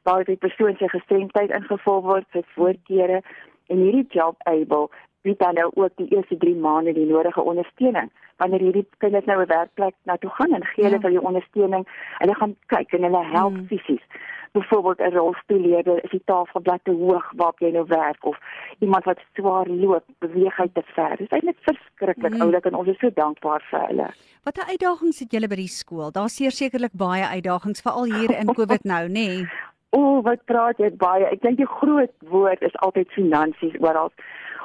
waar 0.03 0.23
die 0.23 0.37
persoon 0.37 0.75
se 0.77 0.89
gestremdheid 0.89 1.49
ingevul 1.49 2.01
word, 2.01 2.25
sy 2.31 2.41
voorkeure 2.53 3.21
en 3.67 3.77
hierdie 3.77 4.07
job 4.09 4.35
able 4.43 4.89
bied 5.25 5.39
dan 5.41 5.57
nou 5.57 5.71
ook 5.73 5.93
die 6.01 6.07
eerste 6.15 6.37
3 6.37 6.55
maande 6.55 6.93
die 6.93 7.07
nodige 7.09 7.41
ondersteuning. 7.41 8.11
Wanneer 8.41 8.63
hierdie 8.67 8.87
kinders 8.97 9.25
nou 9.25 9.41
'n 9.41 9.53
werkplek 9.57 9.95
na 10.03 10.17
toe 10.17 10.29
gaan 10.37 10.53
en 10.53 10.65
gee 10.65 10.83
hulle 10.83 10.99
ja. 10.99 11.03
vir 11.05 11.15
die 11.17 11.27
ondersteuning, 11.29 11.83
hulle 12.21 12.35
gaan 12.35 12.55
kyk 12.73 12.93
en 12.93 13.03
hulle 13.07 13.23
help 13.37 13.53
hmm. 13.53 13.67
fisies. 13.71 14.05
Byvoorbeeld 14.51 14.99
'n 14.99 15.15
rolstoelleerder, 15.17 16.03
is 16.03 16.09
die 16.09 16.21
tafelblad 16.25 16.83
te 16.83 16.91
hoog 16.91 17.25
waarop 17.35 17.59
jy 17.59 17.71
nou 17.71 17.85
werk 17.87 18.25
of 18.25 18.37
iemand 18.79 19.03
wat 19.03 19.19
swaar 19.33 19.67
loop, 19.67 20.05
beweeg 20.19 20.57
hy 20.57 20.69
te 20.73 20.83
ver. 20.95 21.17
Dit 21.17 21.33
is 21.33 21.41
net 21.41 21.57
verskriklik 21.59 22.33
hmm. 22.33 22.41
oulik 22.41 22.65
en 22.65 22.75
ons 22.75 22.87
is 22.87 22.99
so 22.99 23.09
dankbaar 23.13 23.61
vir 23.69 23.87
hulle. 23.87 24.09
Watter 24.43 24.65
uitdagings 24.71 25.19
het 25.19 25.31
julle 25.31 25.47
by 25.47 25.55
die 25.55 25.75
skool? 25.81 26.11
Daar 26.11 26.29
seker 26.29 26.51
sekerlik 26.51 26.93
baie 26.93 27.25
uitdagings 27.27 27.81
veral 27.81 28.05
hier 28.05 28.31
in 28.39 28.53
Covid 28.57 28.83
nou, 28.83 29.07
nê? 29.07 29.27
Nee. 29.27 29.47
O, 29.95 29.99
oh, 29.99 30.23
wat 30.23 30.41
praat 30.45 30.77
jy 30.77 30.89
baie? 30.99 31.23
Ek 31.31 31.41
dink 31.41 31.57
die 31.57 31.73
groot 31.79 32.11
woord 32.27 32.61
is 32.67 32.75
altyd 32.83 33.07
finansies 33.15 33.77
oral 33.79 34.11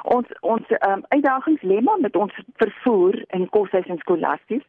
ons 0.03 0.27
ons 0.41 0.73
um, 0.87 1.03
uitdagings 1.09 1.61
lê 1.61 1.81
maar 1.81 1.99
met 1.99 2.15
ons 2.15 2.33
vervoer 2.55 3.23
in 3.29 3.49
koshuis 3.49 3.87
en 3.87 3.97
skolasties. 3.97 4.65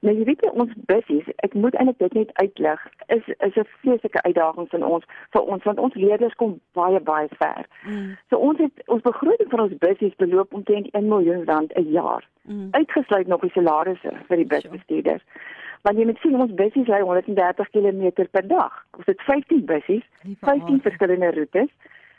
Nou 0.00 0.14
jy 0.14 0.24
weet 0.28 0.42
jy 0.46 0.50
ons 0.62 0.72
bussies, 0.90 1.26
ek 1.46 1.54
moet 1.58 1.74
eintlik 1.74 1.98
dit 1.98 2.18
net 2.20 2.30
uitlig, 2.38 2.82
is 3.14 3.24
is 3.46 3.56
'n 3.56 3.66
vreeslike 3.80 4.22
uitdaging 4.22 4.68
vir 4.70 4.86
ons 4.86 5.04
vir 5.34 5.42
ons 5.42 5.64
want 5.64 5.78
ons 5.78 5.94
leerders 5.94 6.34
kom 6.34 6.60
baie 6.72 7.00
baie 7.00 7.28
ver. 7.38 7.66
Mm. 7.84 8.16
So 8.30 8.36
ons 8.36 8.58
het 8.58 8.82
ons 8.86 9.02
begroting 9.02 9.50
vir 9.50 9.60
ons 9.60 9.78
bussies 9.78 10.14
beloop 10.16 10.54
omtrent 10.54 10.90
1 10.92 11.08
miljoen 11.08 11.44
rand 11.44 11.72
'n 11.74 11.90
jaar. 11.90 12.24
Mm. 12.42 12.68
Uitgesluit 12.70 13.26
nog 13.26 13.40
die 13.40 13.50
salarisse 13.50 14.12
vir 14.28 14.36
die 14.36 14.46
busbestuurders. 14.46 15.22
Want 15.82 15.98
jy 15.98 16.04
moet 16.04 16.18
sien 16.18 16.40
ons 16.40 16.54
bussies 16.54 16.88
ry 16.88 17.00
130 17.00 17.70
km 17.70 18.26
per 18.30 18.46
dag. 18.48 18.84
Ons 18.96 19.06
het 19.06 19.20
15 19.20 19.64
bussies, 19.64 20.04
15 20.40 20.80
verskillende 20.80 21.30
roetes. 21.30 21.70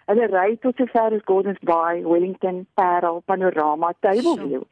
Hulle 0.10 0.26
ry 0.32 0.58
tot 0.64 0.80
sover 0.82 1.14
as 1.14 1.26
Gordons 1.30 1.62
Bay, 1.62 2.02
Wellington, 2.02 2.66
Parel, 2.76 3.22
Panorama, 3.30 3.94
Tableview. 4.02 4.64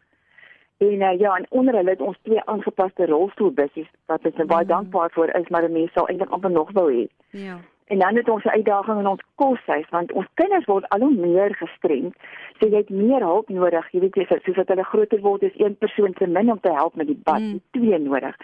En 0.77 1.01
uh, 1.01 1.20
ja, 1.20 1.36
en 1.36 1.46
onder 1.50 1.75
hulle 1.75 1.89
het 1.89 2.01
ons 2.01 2.17
twee 2.22 2.41
aangepaste 2.46 3.06
rolstoelbussies 3.06 3.89
wat 4.06 4.25
ons 4.25 4.36
baie 4.46 4.65
mm. 4.65 4.72
dankbaar 4.72 5.13
vir 5.13 5.34
is, 5.39 5.50
maar 5.53 5.70
mense 5.70 5.94
sal 5.94 6.10
eintlik 6.10 6.34
amper 6.34 6.53
nog 6.53 6.72
wou 6.77 6.88
hê. 6.94 7.06
Ja. 7.34 7.58
En 7.88 8.00
dan 8.00 8.15
het 8.15 8.29
ons 8.29 8.44
'n 8.44 8.58
uitdaging 8.60 9.00
in 9.00 9.08
ons 9.08 9.24
koshuis 9.36 9.89
want 9.89 10.12
ons 10.12 10.27
kinders 10.34 10.65
word 10.65 10.89
al 10.89 11.00
hoe 11.00 11.13
meer 11.13 11.56
gestremd. 11.56 12.15
So 12.60 12.67
jy 12.67 12.77
het 12.77 12.89
meer 12.89 13.22
hulp 13.22 13.50
nodig. 13.50 13.91
Jy 13.91 14.00
weet 14.00 14.15
jy 14.15 14.25
soos 14.25 14.56
wat 14.56 14.67
hulle 14.67 14.84
groter 14.84 15.20
word, 15.20 15.44
is 15.44 15.60
een 15.60 15.77
persoon 15.77 16.13
te 16.13 16.27
min 16.27 16.51
om 16.51 16.60
te 16.60 16.74
help 16.74 16.96
met 16.96 17.08
die 17.08 17.22
bad, 17.24 17.39
mm. 17.39 17.62
twee 17.72 18.00
nodig. 18.00 18.36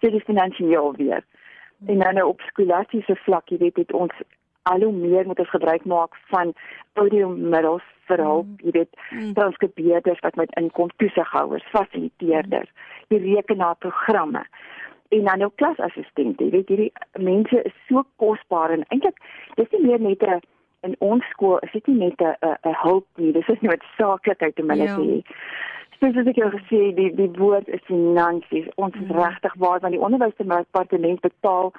So 0.00 0.10
dis 0.10 0.22
finansiëel 0.22 0.94
weer. 0.96 1.24
Mm. 1.78 1.88
En 1.88 1.98
dan 1.98 2.14
nou 2.14 2.26
op 2.28 2.40
skolastiese 2.40 3.16
vlak, 3.16 3.48
jy 3.48 3.58
weet, 3.58 3.76
het 3.76 3.92
ons 3.92 4.12
al 4.62 4.82
hoe 4.82 4.92
meer 4.92 5.26
moet 5.26 5.38
ons 5.38 5.50
gebruik 5.50 5.84
maak 5.84 6.16
van 6.32 6.52
audiomiddels 6.92 7.86
vir 8.10 8.22
hulp, 8.24 8.46
mm. 8.46 8.66
jy 8.66 8.74
weet, 8.76 8.92
mm. 9.10 9.32
transkribeerders 9.38 10.20
wat 10.26 10.36
met 10.40 10.52
inkom 10.60 10.90
toesighouers, 11.02 11.66
fasiliteerders, 11.74 12.70
die 13.08 13.22
rekenaarprogramme 13.24 14.44
en 15.10 15.24
dan 15.24 15.42
ook 15.42 15.56
klasassistente. 15.58 16.44
Jy 16.44 16.50
weet, 16.50 16.68
hierdie 16.68 16.92
mense 17.18 17.62
is 17.66 17.76
so 17.88 18.04
kosbaar 18.22 18.74
en 18.74 18.86
eintlik 18.94 19.18
dis 19.58 19.70
nie 19.74 19.86
meer 19.88 20.00
net 20.00 20.22
'n 20.22 20.40
in 20.82 20.94
ons 20.98 21.24
skool, 21.30 21.58
is 21.58 21.72
dit 21.72 21.86
nie 21.86 21.98
net 22.06 22.20
'n 22.20 22.34
'n 22.68 22.74
hulp 22.82 23.06
nie, 23.16 23.32
dis 23.32 23.48
is 23.48 23.60
net 23.60 23.82
saaklikheid 23.98 24.60
om 24.60 24.70
hulle 24.70 24.84
ja. 24.84 24.96
te 24.96 25.02
hê. 25.02 25.22
Soos 26.00 26.26
ek 26.26 26.36
jou 26.36 26.50
gesê, 26.50 26.94
die 26.94 27.10
die 27.14 27.30
woord 27.36 27.68
is 27.68 27.82
finansies. 27.84 28.68
Ons 28.76 28.94
is 28.94 29.08
mm. 29.08 29.16
regtig 29.18 29.54
waar 29.54 29.80
want 29.80 29.92
die 29.92 30.00
onderwysdepartement 30.00 31.20
betaal 31.20 31.72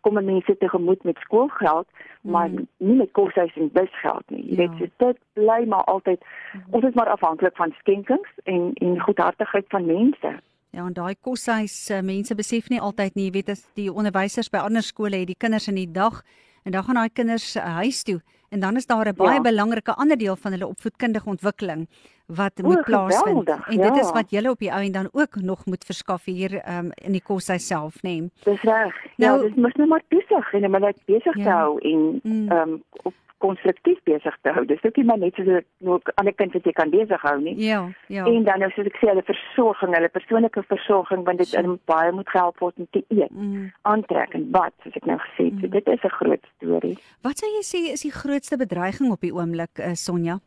kom 0.00 0.24
mense 0.24 0.56
tegemoet 0.58 1.02
met 1.04 1.16
skoolgeld, 1.16 1.86
maar 2.20 2.48
mm. 2.48 2.66
nie 2.76 2.96
met 2.96 3.12
koshuis 3.12 3.54
en 3.56 3.70
busgeld 3.72 4.30
nie. 4.30 4.44
Jy 4.44 4.56
ja. 4.56 4.56
weet, 4.56 4.78
so 4.78 5.06
dit 5.06 5.18
bly 5.32 5.64
maar 5.66 5.84
altyd 5.84 6.20
mm. 6.22 6.62
ons 6.70 6.84
is 6.84 6.94
maar 6.94 7.08
afhanklik 7.08 7.56
van 7.56 7.74
skenkings 7.78 8.30
en 8.44 8.72
en 8.74 9.00
goedhartigheid 9.00 9.66
van 9.68 9.86
mense. 9.86 10.34
Ja, 10.70 10.86
en 10.86 10.92
daai 10.92 11.14
koshuis 11.20 11.90
uh, 11.90 12.00
mense 12.00 12.34
besef 12.34 12.68
nie 12.68 12.80
altyd 12.80 13.14
nie, 13.14 13.28
jy 13.30 13.36
weet 13.38 13.54
as 13.54 13.64
die 13.78 13.88
onderwysers 13.92 14.50
by 14.52 14.58
ander 14.58 14.82
skole 14.82 15.16
het 15.16 15.30
die 15.30 15.38
kinders 15.38 15.68
in 15.68 15.80
die 15.80 15.90
dag 15.92 16.22
en 16.64 16.72
dan 16.72 16.84
gaan 16.84 17.00
daai 17.00 17.14
kinders 17.14 17.56
uh, 17.56 17.64
huis 17.80 18.02
toe 18.04 18.20
en 18.48 18.60
dan 18.60 18.76
is 18.76 18.86
daar 18.86 19.08
'n 19.08 19.16
baie 19.16 19.40
ja. 19.40 19.40
belangrike 19.40 19.94
ander 19.94 20.18
deel 20.18 20.36
van 20.36 20.52
hulle 20.52 20.66
opvoedkundige 20.66 21.28
ontwikkeling 21.28 21.88
wat 22.28 22.52
o, 22.62 22.66
moet 22.66 22.84
plaasvind. 22.84 23.24
Geweldig, 23.48 23.68
en 23.68 23.76
dit 23.76 23.94
ja. 23.96 24.00
is 24.00 24.10
wat 24.12 24.30
julle 24.30 24.50
op 24.50 24.58
die 24.58 24.70
ou 24.72 24.82
en 24.84 24.92
dan 24.92 25.08
ook 25.12 25.34
nog 25.40 25.66
moet 25.66 25.84
verskaf 25.84 26.24
hier 26.24 26.60
um, 26.68 26.90
in 26.94 27.12
die 27.12 27.22
koshuis 27.22 27.66
self, 27.66 27.94
nê. 27.96 28.00
Nee. 28.20 28.30
Dis 28.44 28.62
reg. 28.62 28.94
Ja, 29.16 29.34
Nou- 29.36 29.46
dis 29.48 29.56
mos 29.56 29.72
net 29.74 29.88
maar 29.88 30.02
toesig 30.08 30.52
en 30.52 30.62
hulle 30.62 30.94
besig 31.06 31.32
te 31.34 31.40
Ja. 31.40 31.56
hou 31.58 31.78
en 31.80 32.20
Mm. 32.22 32.48
ehm 32.50 32.68
um, 32.68 32.82
op 33.02 33.14
konstruktief 33.38 33.98
besig 34.04 34.36
te 34.42 34.50
hou. 34.50 34.64
Dis 34.66 34.82
ook 34.84 34.96
nie 34.96 35.04
maar 35.04 35.18
net 35.18 35.34
so 35.34 35.42
'n 35.42 35.64
nou 35.78 36.00
ander 36.14 36.34
kind 36.34 36.52
wat 36.52 36.64
jy 36.64 36.72
kan 36.72 36.90
besig 36.90 37.20
hou 37.22 37.40
nie. 37.40 37.54
Ja, 37.56 37.88
ja. 38.08 38.24
En 38.26 38.44
dan 38.44 38.58
nou 38.58 38.70
soos 38.70 38.86
ek 38.86 38.96
sê, 38.96 39.08
hulle 39.08 39.22
versorging, 39.22 39.94
hulle 39.94 40.08
persoonlike 40.08 40.62
versorging 40.62 41.24
want 41.24 41.38
dit 41.38 41.46
So. 41.46 41.58
in 41.58 41.78
baie 41.84 42.12
moet 42.12 42.28
gehelp 42.28 42.58
word 42.58 42.74
om 42.78 42.86
te 42.90 43.04
eet, 43.08 43.30
Mm. 43.30 43.72
aantrek 43.82 44.34
en 44.34 44.50
bad, 44.50 44.72
soos 44.82 44.94
ek 44.96 45.04
nou 45.06 45.18
gesê 45.18 45.44
het. 45.44 45.54
So 45.60 45.66
Mm. 45.66 45.70
dit 45.70 45.86
is 45.88 46.02
'n 46.04 46.08
groot 46.08 46.46
storie. 46.56 46.98
Wat 47.22 47.38
sou 47.38 47.50
jy 47.50 47.62
sê 47.62 47.92
is 47.92 48.00
die 48.02 48.10
grootste 48.12 48.56
bedreiging 48.56 49.12
op 49.12 49.20
die 49.20 49.32
oomblik, 49.34 49.78
uh, 49.78 49.92
Sonja? 49.94 50.38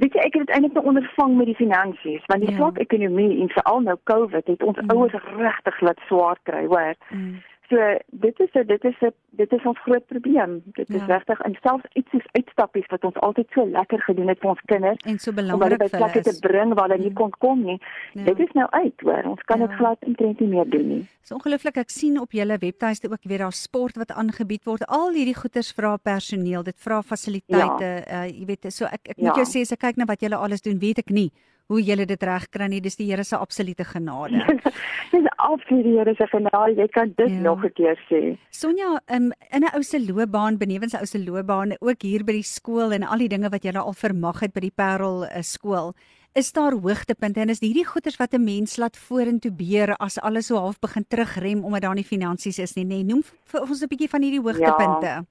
Weet 0.00 0.14
jy, 0.16 0.20
ek 0.24 0.34
het 0.34 0.46
dit 0.46 0.54
eintlik 0.56 0.72
nou 0.78 0.84
ondervang 0.86 1.34
met 1.36 1.46
die 1.50 1.54
finansies, 1.58 2.22
want 2.26 2.40
die 2.40 2.50
Ja. 2.50 2.56
swak 2.56 2.78
ekonomie 2.78 3.40
en 3.40 3.48
veral 3.52 3.80
nou 3.80 3.96
COVID 4.04 4.46
het 4.46 4.62
ons 4.62 4.78
Mm. 4.80 4.90
ouers 4.90 5.12
regtig 5.36 5.80
laat 5.80 6.00
swaar 6.06 6.38
kry, 6.42 6.66
hoor. 6.66 6.94
Mm. 7.10 7.42
So 7.70 7.76
dit 8.10 8.40
is 8.40 8.50
'n 8.54 8.66
dit 8.66 8.84
is 8.84 8.96
'n 9.00 9.12
dit 9.30 9.52
is 9.52 9.62
ons 9.64 9.78
groot 9.78 10.06
probleem. 10.06 10.62
Dit 10.74 10.88
is 10.90 10.96
Ja. 10.96 11.06
regtig 11.06 11.40
en 11.40 11.56
selfs 11.62 11.84
iets 11.94 12.10
soos 12.10 12.26
uitstappies 12.32 12.86
wat 12.88 13.04
ons 13.04 13.14
altyd 13.14 13.46
so 13.54 13.64
lekker 13.66 14.00
gedoen 14.02 14.28
het 14.28 14.38
vir 14.40 14.50
ons 14.50 14.60
kinders 14.66 14.98
En 15.04 15.18
so 15.18 15.32
belangrik 15.32 15.60
vir 15.70 15.78
hulle 15.78 15.88
plekke 15.98 16.20
te 16.22 16.30
is. 16.30 16.38
bring 16.40 16.74
waar 16.74 16.88
hulle 16.88 16.98
nie 17.00 17.08
Mm. 17.10 17.14
kon 17.14 17.30
kom 17.38 17.62
nie. 17.64 17.80
Ja. 18.12 18.24
Dit 18.24 18.38
is 18.40 18.52
nou 18.52 18.66
uit, 18.70 19.00
hoor. 19.00 19.22
Ons 19.24 19.42
kan 19.42 19.58
dit 19.60 19.70
Ja. 19.70 19.76
glad 19.76 19.96
intrent 20.00 20.40
nie 20.40 20.48
meer 20.48 20.68
doen 20.70 20.88
nie. 20.88 21.06
Dis 21.20 21.32
ongelooflik. 21.32 21.76
Ek 21.76 21.90
sien 21.90 22.20
op 22.20 22.32
julle 22.32 22.58
webtuiste 22.58 23.08
ook 23.10 23.22
weer 23.24 23.38
daar 23.38 23.52
sport 23.52 23.96
wat 23.96 24.10
aangebied 24.12 24.64
word. 24.64 24.86
Al 24.86 25.12
hierdie 25.12 25.34
goeders 25.36 25.72
vra 25.72 25.96
personeel, 25.96 26.62
dit 26.62 26.76
vra 26.78 27.02
fasiliteite. 27.02 28.04
Uh 28.10 28.26
jy 28.26 28.44
weet, 28.46 28.72
so 28.72 28.84
ek 28.86 29.00
ek 29.04 29.16
moet 29.18 29.36
Ja. 29.36 29.42
jou 29.42 29.44
sê 29.46 29.60
as 29.60 29.72
ek 29.72 29.78
kyk 29.78 29.96
na 29.96 30.04
wat 30.06 30.20
julle 30.20 30.36
alles 30.36 30.60
doen, 30.62 30.78
weet 30.78 30.98
ek 30.98 31.10
nie 31.10 31.30
hoe 31.68 31.80
julle 31.82 32.04
dit 32.04 32.20
regkry 32.22 32.66
nie. 32.68 32.80
Dis 32.80 32.96
die 32.96 33.06
Here 33.10 33.22
se 33.22 33.36
absolute 33.36 33.84
genade. 33.84 34.32
Dis 35.12 35.24
absoluut 35.42 35.84
die 35.84 35.96
Here 35.98 36.14
se 36.14 36.26
genade. 36.26 36.76
Jy 36.76 36.88
kan 36.88 37.12
dit 37.16 37.30
Ja. 37.30 37.40
nog 37.40 37.64
'n 37.64 37.72
keer 37.72 37.96
sê. 38.08 38.38
Sonja, 38.50 39.00
um, 39.10 39.32
in 39.50 39.62
'n 39.64 39.74
ou 39.74 39.82
se 39.82 39.98
loopbaan, 40.00 40.58
benewens 40.58 40.92
'n 40.94 41.00
ou 41.00 41.06
se 41.06 41.18
loopbaan, 41.24 41.76
ook 41.80 42.02
hier 42.02 42.24
by 42.24 42.32
die 42.32 42.42
skool 42.42 42.92
en 42.92 43.02
al 43.02 43.18
die 43.18 43.28
dinge 43.28 43.48
wat 43.50 43.62
jy 43.64 43.72
al 43.76 43.92
vermag 43.92 44.40
het 44.40 44.52
by 44.52 44.60
die 44.60 44.72
Parel 44.74 45.24
uh, 45.24 45.42
skool, 45.42 45.94
is 46.34 46.52
daar 46.52 46.72
hoogtepunte 46.72 47.40
en 47.40 47.48
is 47.48 47.60
hierdie 47.60 47.84
goeders 47.86 48.16
wat 48.16 48.34
'n 48.34 48.44
mens 48.44 48.76
laat 48.76 48.96
vorentoe 48.96 49.50
beer 49.52 49.96
as 49.98 50.18
alles 50.20 50.46
so 50.46 50.56
half 50.56 50.78
begin 50.78 51.04
terugrem 51.08 51.64
omdat 51.64 51.82
daar 51.82 51.94
nie 51.94 52.04
finansies 52.04 52.58
is 52.58 52.74
nie, 52.76 52.84
nê? 52.84 52.88
Nee, 52.88 53.04
noem 53.04 53.22
vir 53.44 53.60
ons 53.60 53.82
'n 53.82 53.88
bietjie 53.88 54.08
van 54.08 54.22
hierdie 54.22 54.40
hoogtepunte. 54.40 55.06
Ja, 55.06 55.24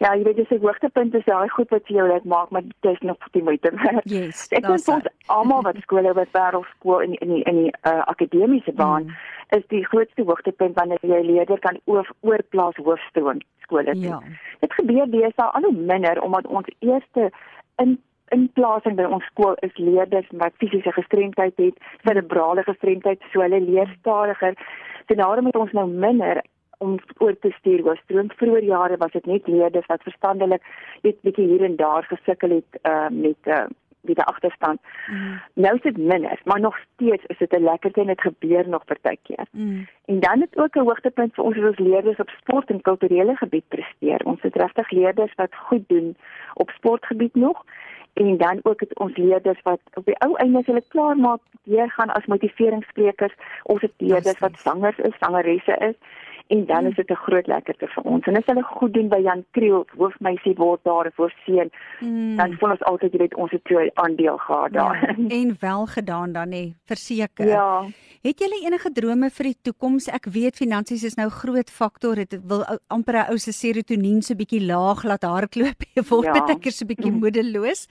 jy 0.00 0.22
weet 0.24 0.36
dis 0.36 0.50
'n 0.50 0.62
hoogtepunt 0.64 1.14
is 1.14 1.24
daai 1.24 1.48
goed 1.48 1.68
wat 1.70 1.86
vir 1.86 1.96
jou 1.96 2.08
laat 2.08 2.24
maak, 2.24 2.50
maar 2.50 2.62
dit 2.62 2.92
is 2.92 3.00
nog 3.00 3.16
die 3.32 3.42
moeite 3.42 3.70
werd. 3.70 4.04
Yes, 4.04 4.46
Ek 4.50 4.62
dink 4.62 4.72
ons 4.72 5.08
almal 5.26 5.62
wat 5.62 5.76
skole 5.84 6.14
by 6.14 6.24
Parelskool 6.32 7.00
in 7.00 7.10
die, 7.10 7.18
in 7.20 7.34
die 7.34 7.42
in 7.42 7.56
die 7.62 7.72
uh, 7.84 8.02
akademiese 8.06 8.72
baan 8.72 9.04
Mm. 9.04 9.58
is 9.58 9.64
die 9.68 9.84
grootste 9.86 10.22
hoogtepunt 10.22 10.74
wanneer 10.74 10.98
jy 11.02 11.20
leerder 11.22 11.58
kan 11.58 11.78
oor, 11.84 12.06
oorplaas 12.20 12.76
hoofstroom 12.76 13.40
skole 13.60 13.92
toe. 13.92 14.02
Ja. 14.02 14.20
Dit 14.60 14.72
gebeur 14.72 15.10
deesdae 15.10 15.50
al 15.50 15.62
hoe 15.62 15.72
minder 15.72 16.22
omdat 16.22 16.46
ons 16.46 16.68
eerste 16.78 17.30
in 17.76 17.98
inplasing 18.28 18.96
by 18.96 19.08
ons 19.10 19.24
skool 19.32 19.56
is 19.66 19.76
leerders 19.76 20.28
wat 20.42 20.54
fisiese 20.62 20.92
gestremdheid 20.92 21.56
het, 21.56 21.74
cerebrale 22.06 22.62
gestremdheid, 22.62 23.22
so 23.32 23.42
hulle 23.42 23.60
leer 23.60 23.90
stadiger. 23.98 24.54
So 25.08 25.14
daarom 25.14 25.46
het 25.50 25.56
ons 25.56 25.72
nou 25.72 25.88
minder 25.90 26.42
om 26.80 26.98
oor 27.18 27.36
te 27.38 27.50
stuur 27.58 27.82
hoofstroom. 27.82 28.30
Vroeger 28.36 28.64
jare 28.64 28.96
was 28.96 29.12
dit 29.12 29.26
net 29.26 29.46
leerders 29.46 29.86
wat 29.86 30.02
verstandelik 30.02 30.62
net 31.02 31.20
bietjie 31.20 31.46
hier 31.46 31.64
en 31.64 31.76
daar 31.76 32.04
gesukkel 32.08 32.50
het 32.58 32.80
uh, 32.82 33.08
met 33.08 33.54
uh, 33.56 33.64
met 34.00 34.16
die 34.16 34.24
agterstand. 34.24 34.80
Mm, 35.10 35.40
Nou 35.54 35.74
is 35.74 35.82
dit 35.82 35.96
minder, 35.96 36.40
maar 36.44 36.60
nog 36.60 36.76
steeds 36.94 37.24
is 37.26 37.38
dit 37.38 37.52
'n 37.52 37.62
lekker 37.62 37.92
ding 37.92 38.06
dit 38.06 38.20
gebeur 38.20 38.68
nog 38.68 38.84
partykeer. 38.84 39.46
mm, 39.50 39.86
En 40.04 40.20
dan 40.20 40.40
het 40.40 40.58
ook 40.58 40.74
'n 40.74 40.86
hoogtepunt 40.88 41.34
vir 41.34 41.44
ons 41.44 41.56
as 41.58 41.78
leerders 41.78 42.18
op 42.18 42.28
sport 42.28 42.70
en 42.70 42.80
kulturele 42.80 43.36
gebied 43.36 43.68
presteer. 43.68 44.20
Ons 44.24 44.42
het 44.42 44.56
regtig 44.56 44.90
leerders 44.90 45.34
wat 45.34 45.54
goed 45.54 45.88
doen 45.88 46.16
op 46.54 46.70
sportgebied 46.70 47.34
nog 47.34 47.64
en 48.12 48.36
dan 48.36 48.60
ook 48.62 48.80
het 48.80 48.98
ons 48.98 49.16
leerders 49.16 49.62
wat 49.62 49.80
op 49.94 50.04
die 50.04 50.18
ou 50.18 50.36
einde 50.36 50.58
as 50.58 50.66
hulle 50.66 50.82
klaar 50.88 51.16
maak 51.16 51.40
weer 51.62 51.90
gaan 51.90 52.10
as 52.10 52.26
motiveringssprekers. 52.26 53.34
Ons 53.62 53.80
het 53.80 53.92
leerders 53.96 54.38
wat 54.38 54.58
sangers 54.58 54.98
is, 54.98 55.18
sangeresse 55.18 55.76
is 55.76 55.94
en 56.50 56.66
dan 56.66 56.86
is 56.86 56.94
dit 56.94 57.10
'n 57.10 57.22
groot 57.26 57.46
lekkerte 57.46 57.86
vir 57.94 58.02
ons. 58.02 58.26
En 58.26 58.36
as 58.36 58.46
hulle 58.46 58.62
goed 58.62 58.92
doen 58.94 59.08
by 59.08 59.20
Jan 59.22 59.44
Kriel, 59.50 59.86
hoofmeisie 59.96 60.54
word 60.56 60.80
daar 60.82 61.06
of 61.06 61.14
voorseën, 61.14 61.70
mm. 62.00 62.36
dan 62.36 62.56
voel 62.58 62.70
ons 62.70 62.82
altyd 62.82 63.12
jy 63.12 63.18
weet 63.18 63.34
ons 63.34 63.50
het 63.50 63.64
twee 63.64 63.90
aandeel 63.94 64.36
gehad 64.38 64.72
Ja, 64.72 64.82
daar. 64.82 65.14
en 65.40 65.56
wel 65.60 65.86
gedaan 65.86 66.32
dan 66.32 66.48
nê, 66.48 66.74
verseker. 66.84 67.46
Ja. 67.46 67.84
Het 68.22 68.38
julle 68.38 68.58
enige 68.66 68.92
drome 68.92 69.30
vir 69.30 69.44
die 69.44 69.56
toekoms? 69.62 70.08
Ek 70.08 70.26
weet 70.26 70.56
finansies 70.56 71.04
is 71.04 71.14
nou 71.16 71.26
'n 71.26 71.38
groot 71.42 71.70
faktor. 71.70 72.14
Dit 72.14 72.38
wil 72.46 72.64
amper 72.88 73.14
'n 73.14 73.30
ou 73.30 73.38
se 73.38 73.52
serotonien 73.52 74.22
so 74.22 74.34
bietjie 74.34 74.66
laag 74.66 75.04
laat 75.04 75.22
hardloop. 75.22 75.82
Jy 75.94 76.02
word 76.10 76.24
Ja. 76.26 76.32
baie 76.32 76.58
keer 76.58 76.72
so 76.72 76.84
bietjie 76.86 77.12
moedeloos. 77.12 77.86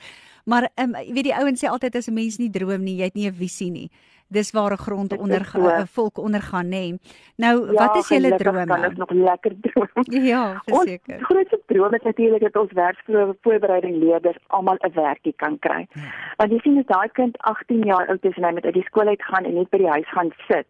Maar 0.46 0.70
um, 0.82 0.96
jy 0.96 1.14
weet 1.14 1.24
die 1.24 1.36
ouens 1.36 1.64
sê 1.64 1.68
altyd 1.70 1.96
as 1.96 2.08
'n 2.08 2.14
mens 2.14 2.38
nie 2.38 2.50
droom 2.50 2.84
nie, 2.84 2.98
jy 2.98 3.04
het 3.04 3.16
nie 3.16 3.28
'n 3.28 3.34
visie 3.34 3.72
nie. 3.72 3.90
Dis 4.32 4.52
waar 4.52 4.72
'n 4.72 4.78
grond 4.78 5.18
onder 5.18 5.46
so. 5.46 5.60
'n 5.60 5.88
volk 5.88 6.18
ondergaan 6.18 6.70
nê. 6.70 6.98
Nou, 7.36 7.66
Ja, 7.66 7.74
wat 7.74 7.96
is 7.96 8.08
julle 8.08 8.28
gelukkig 8.28 8.54
Kan 8.54 8.66
drome? 8.68 8.88
ons 8.88 8.98
nog 8.98 9.10
lekker 9.12 9.54
droom. 9.64 9.88
Ja, 10.24 10.62
Ons 10.66 10.78
verseker. 10.84 11.20
grootste 11.20 11.60
droom 11.66 11.94
is 11.94 12.02
natuurlik 12.04 12.42
dat 12.42 12.56
ons 12.62 12.72
werksvoorbereiding 12.72 13.96
leerders 14.04 14.38
almal 14.48 14.78
'n 14.80 14.92
werkie 14.94 15.34
kan 15.36 15.60
kry. 15.60 15.88
Ja. 15.94 16.02
Want 16.38 16.52
jy 16.52 16.60
sien 16.60 16.78
as 16.78 16.86
daai 16.86 17.10
kind 17.12 17.38
18 17.38 17.82
jaar 17.86 18.08
oud 18.08 18.24
is 18.26 18.36
en 18.38 18.44
hy 18.44 18.52
met 18.54 18.66
uit 18.66 18.74
die 18.74 18.84
skool 18.84 19.08
uit 19.08 19.24
gaan 19.24 19.46
en 19.46 19.54
net 19.54 19.70
by 19.70 19.78
die 19.78 19.90
huis 19.90 20.10
gaan 20.10 20.32
sit, 20.48 20.66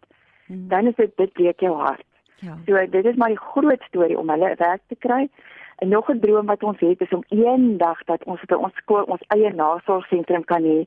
Mm, 0.48 0.68
dan 0.68 0.88
is 0.88 0.96
dit 0.96 1.12
dit 1.18 1.32
breek 1.34 1.60
jou 1.60 1.75
hart. 1.78 2.04
Ja. 2.39 2.58
So 2.66 2.86
dit 2.89 3.06
is 3.06 3.16
maar 3.16 3.28
die 3.28 3.38
groot 3.38 3.82
storie 3.82 4.18
om 4.18 4.30
hulle 4.30 4.50
'n 4.50 4.56
werk 4.58 4.82
te 4.88 4.96
kry. 4.96 5.30
En 5.78 5.88
nog 5.89 6.10
'n 6.10 6.20
droom 6.20 6.46
wat 6.46 6.63
ons 6.63 6.80
het 6.80 7.01
is 7.01 7.10
om 7.13 7.24
eendag 7.30 8.04
dat 8.06 8.24
ons 8.24 8.42
by 8.48 8.56
ons 8.56 8.74
skool 8.75 9.04
ons 9.04 9.22
eie 9.28 9.54
nasorgsentrum 9.54 10.44
kan 10.46 10.63
hê. 10.63 10.86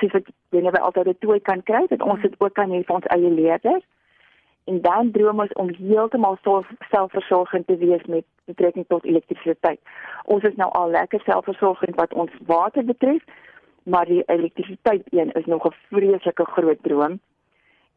Soos 0.00 0.12
wat 0.12 0.28
jy 0.50 0.70
by 0.70 0.80
altyd 0.80 1.08
'n 1.08 1.18
tooi 1.20 1.40
kan 1.40 1.62
kry, 1.62 1.86
dat 1.88 2.02
ons 2.02 2.22
dit 2.22 2.34
ook 2.38 2.54
kan 2.54 2.70
hê 2.70 2.84
vir 2.84 2.94
ons 2.94 3.10
eie 3.16 3.30
leerders. 3.30 3.84
En 4.64 4.80
dan 4.80 5.10
droom 5.10 5.40
ons 5.40 5.52
om 5.52 5.74
heeltemal 5.74 6.36
self- 6.42 6.74
selfversorgend 6.90 7.66
te 7.66 7.76
wees 7.76 8.04
met 8.06 8.24
betrekking 8.44 8.84
tot 8.88 9.04
elektrisiteit. 9.04 9.80
Ons 10.24 10.42
is 10.42 10.54
nou 10.54 10.70
al 10.70 10.90
lekker 10.90 11.20
selfversorgend 11.20 11.94
wat 11.96 12.14
ons 12.14 12.30
water 12.46 12.84
betref, 12.84 13.22
maar 13.82 14.06
die 14.06 14.22
elektrisiteit 14.26 15.02
een 15.10 15.32
is 15.32 15.46
nog 15.46 15.66
'n 15.66 15.74
vreeslike 15.90 16.44
groot 16.44 16.82
droom. 16.82 17.20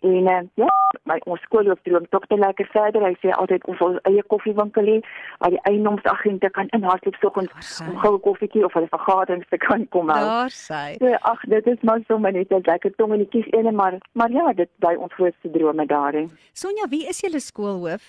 En 0.06 0.28
uh, 0.30 0.42
ja, 0.54 0.70
my 1.10 1.16
ons 1.26 1.42
skoolhoof 1.48 1.80
droom 1.88 2.06
tog 2.14 2.26
te 2.30 2.38
lekker 2.38 2.68
verder. 2.74 3.06
Hy 3.08 3.16
sê 3.24 3.32
altyd 3.34 3.64
ons 3.72 3.80
wil 3.82 3.96
ons 3.96 4.04
eie 4.10 4.24
koffiewinkel 4.34 4.90
hê 4.92 4.98
waar 5.42 5.54
die 5.56 5.62
eienoomsagente 5.70 6.52
kan 6.58 6.70
inhardloop 6.78 7.18
soggens 7.24 7.80
om 7.88 7.96
goue 8.04 8.20
koffietjie 8.28 8.66
of 8.68 8.76
hulle 8.78 8.92
vergaderings 8.92 9.50
te 9.50 9.58
kan 9.64 9.88
kom 9.96 10.12
hou. 10.14 10.20
Daar 10.28 10.54
sy. 10.54 10.98
So, 11.02 11.16
ag, 11.32 11.48
dit 11.56 11.72
is 11.74 11.82
maar 11.90 12.04
sommer 12.10 12.36
net 12.38 12.54
'n 12.54 12.62
lekker 12.70 12.94
tongetjies 13.00 13.50
ene, 13.58 13.72
maar 13.72 13.98
maar 14.14 14.32
ja, 14.32 14.54
dit 14.54 14.70
bly 14.84 14.94
ons 14.96 15.14
grootste 15.14 15.52
drome 15.58 15.86
daarin. 15.86 16.30
Sonja, 16.54 16.86
wie 16.90 17.08
is 17.10 17.22
julle 17.26 17.40
skoolhoof? 17.40 18.06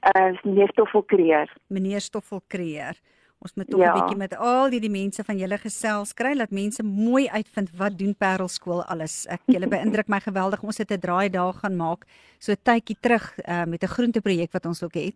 Uh, 0.00 0.32
meneer 0.44 0.68
Stoffel 0.68 1.02
Kreer. 1.02 1.48
meneer 1.68 2.00
Stoffel 2.00 2.40
Kreer. 2.46 3.00
Ons 3.40 3.54
moet 3.56 3.70
tog 3.70 3.80
'n 3.80 3.82
Ja. 3.82 3.92
bietjie 3.94 4.16
met 4.16 4.36
al 4.36 4.70
hierdie 4.70 4.90
mense 4.90 5.24
van 5.24 5.38
julle 5.38 5.58
gesels 5.58 6.12
kry 6.12 6.34
dat 6.36 6.50
mense 6.50 6.82
mooi 6.82 7.28
uitvind 7.28 7.70
wat 7.76 7.98
doen 7.98 8.14
Parelskool 8.14 8.84
alles. 8.84 9.26
Ek 9.26 9.40
julle 9.46 9.68
beïndruk 9.76 10.08
my 10.08 10.20
geweldig. 10.20 10.62
Ons 10.62 10.78
het 10.78 10.90
'n 10.92 10.98
draai 11.00 11.30
daar 11.30 11.54
gaan 11.54 11.76
maak 11.76 12.04
so 12.38 12.52
'n 12.52 12.56
tydjie 12.62 12.96
terug 13.00 13.34
uh, 13.48 13.64
met 13.64 13.82
'n 13.82 13.86
groenteprojek 13.88 14.52
wat 14.52 14.66
ons 14.66 14.82
ook 14.82 14.94
het. 14.94 15.14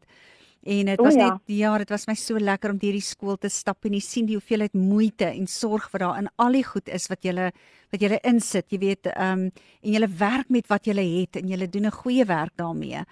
En 0.65 0.87
dit 0.87 0.99
O, 0.99 1.05
was 1.05 1.15
ja. 1.15 1.29
net 1.29 1.41
ja, 1.45 1.79
dit 1.79 1.89
was 1.91 2.07
my 2.07 2.15
so 2.15 2.39
lekker 2.39 2.71
om 2.71 2.79
hierdie 2.81 3.03
skool 3.03 3.37
te 3.37 3.49
stap 3.49 3.85
en 3.85 3.93
jy 3.93 4.01
sien 4.01 4.27
die 4.27 4.35
hoeveelheid 4.39 4.73
moeite 4.73 5.27
en 5.27 5.47
sorg 5.47 5.91
wat 5.93 6.01
daar 6.01 6.19
in 6.19 6.29
al 6.37 6.53
die 6.53 6.65
goed 6.65 6.89
is 6.89 7.07
wat 7.09 7.23
julle 7.23 7.53
wat 7.93 8.01
julle 8.01 8.19
insit, 8.25 8.65
jy 8.71 8.79
weet, 8.79 9.07
ehm 9.07 9.33
um, 9.33 9.51
en 9.83 9.93
julle 9.93 10.09
werk 10.09 10.49
met 10.49 10.67
wat 10.67 10.85
julle 10.87 11.05
het 11.21 11.37
en 11.37 11.47
julle 11.49 11.69
doen 11.69 11.87
'n 11.87 11.91
goeie 11.91 12.25
werk 12.25 12.57
daarmee. 12.57 13.05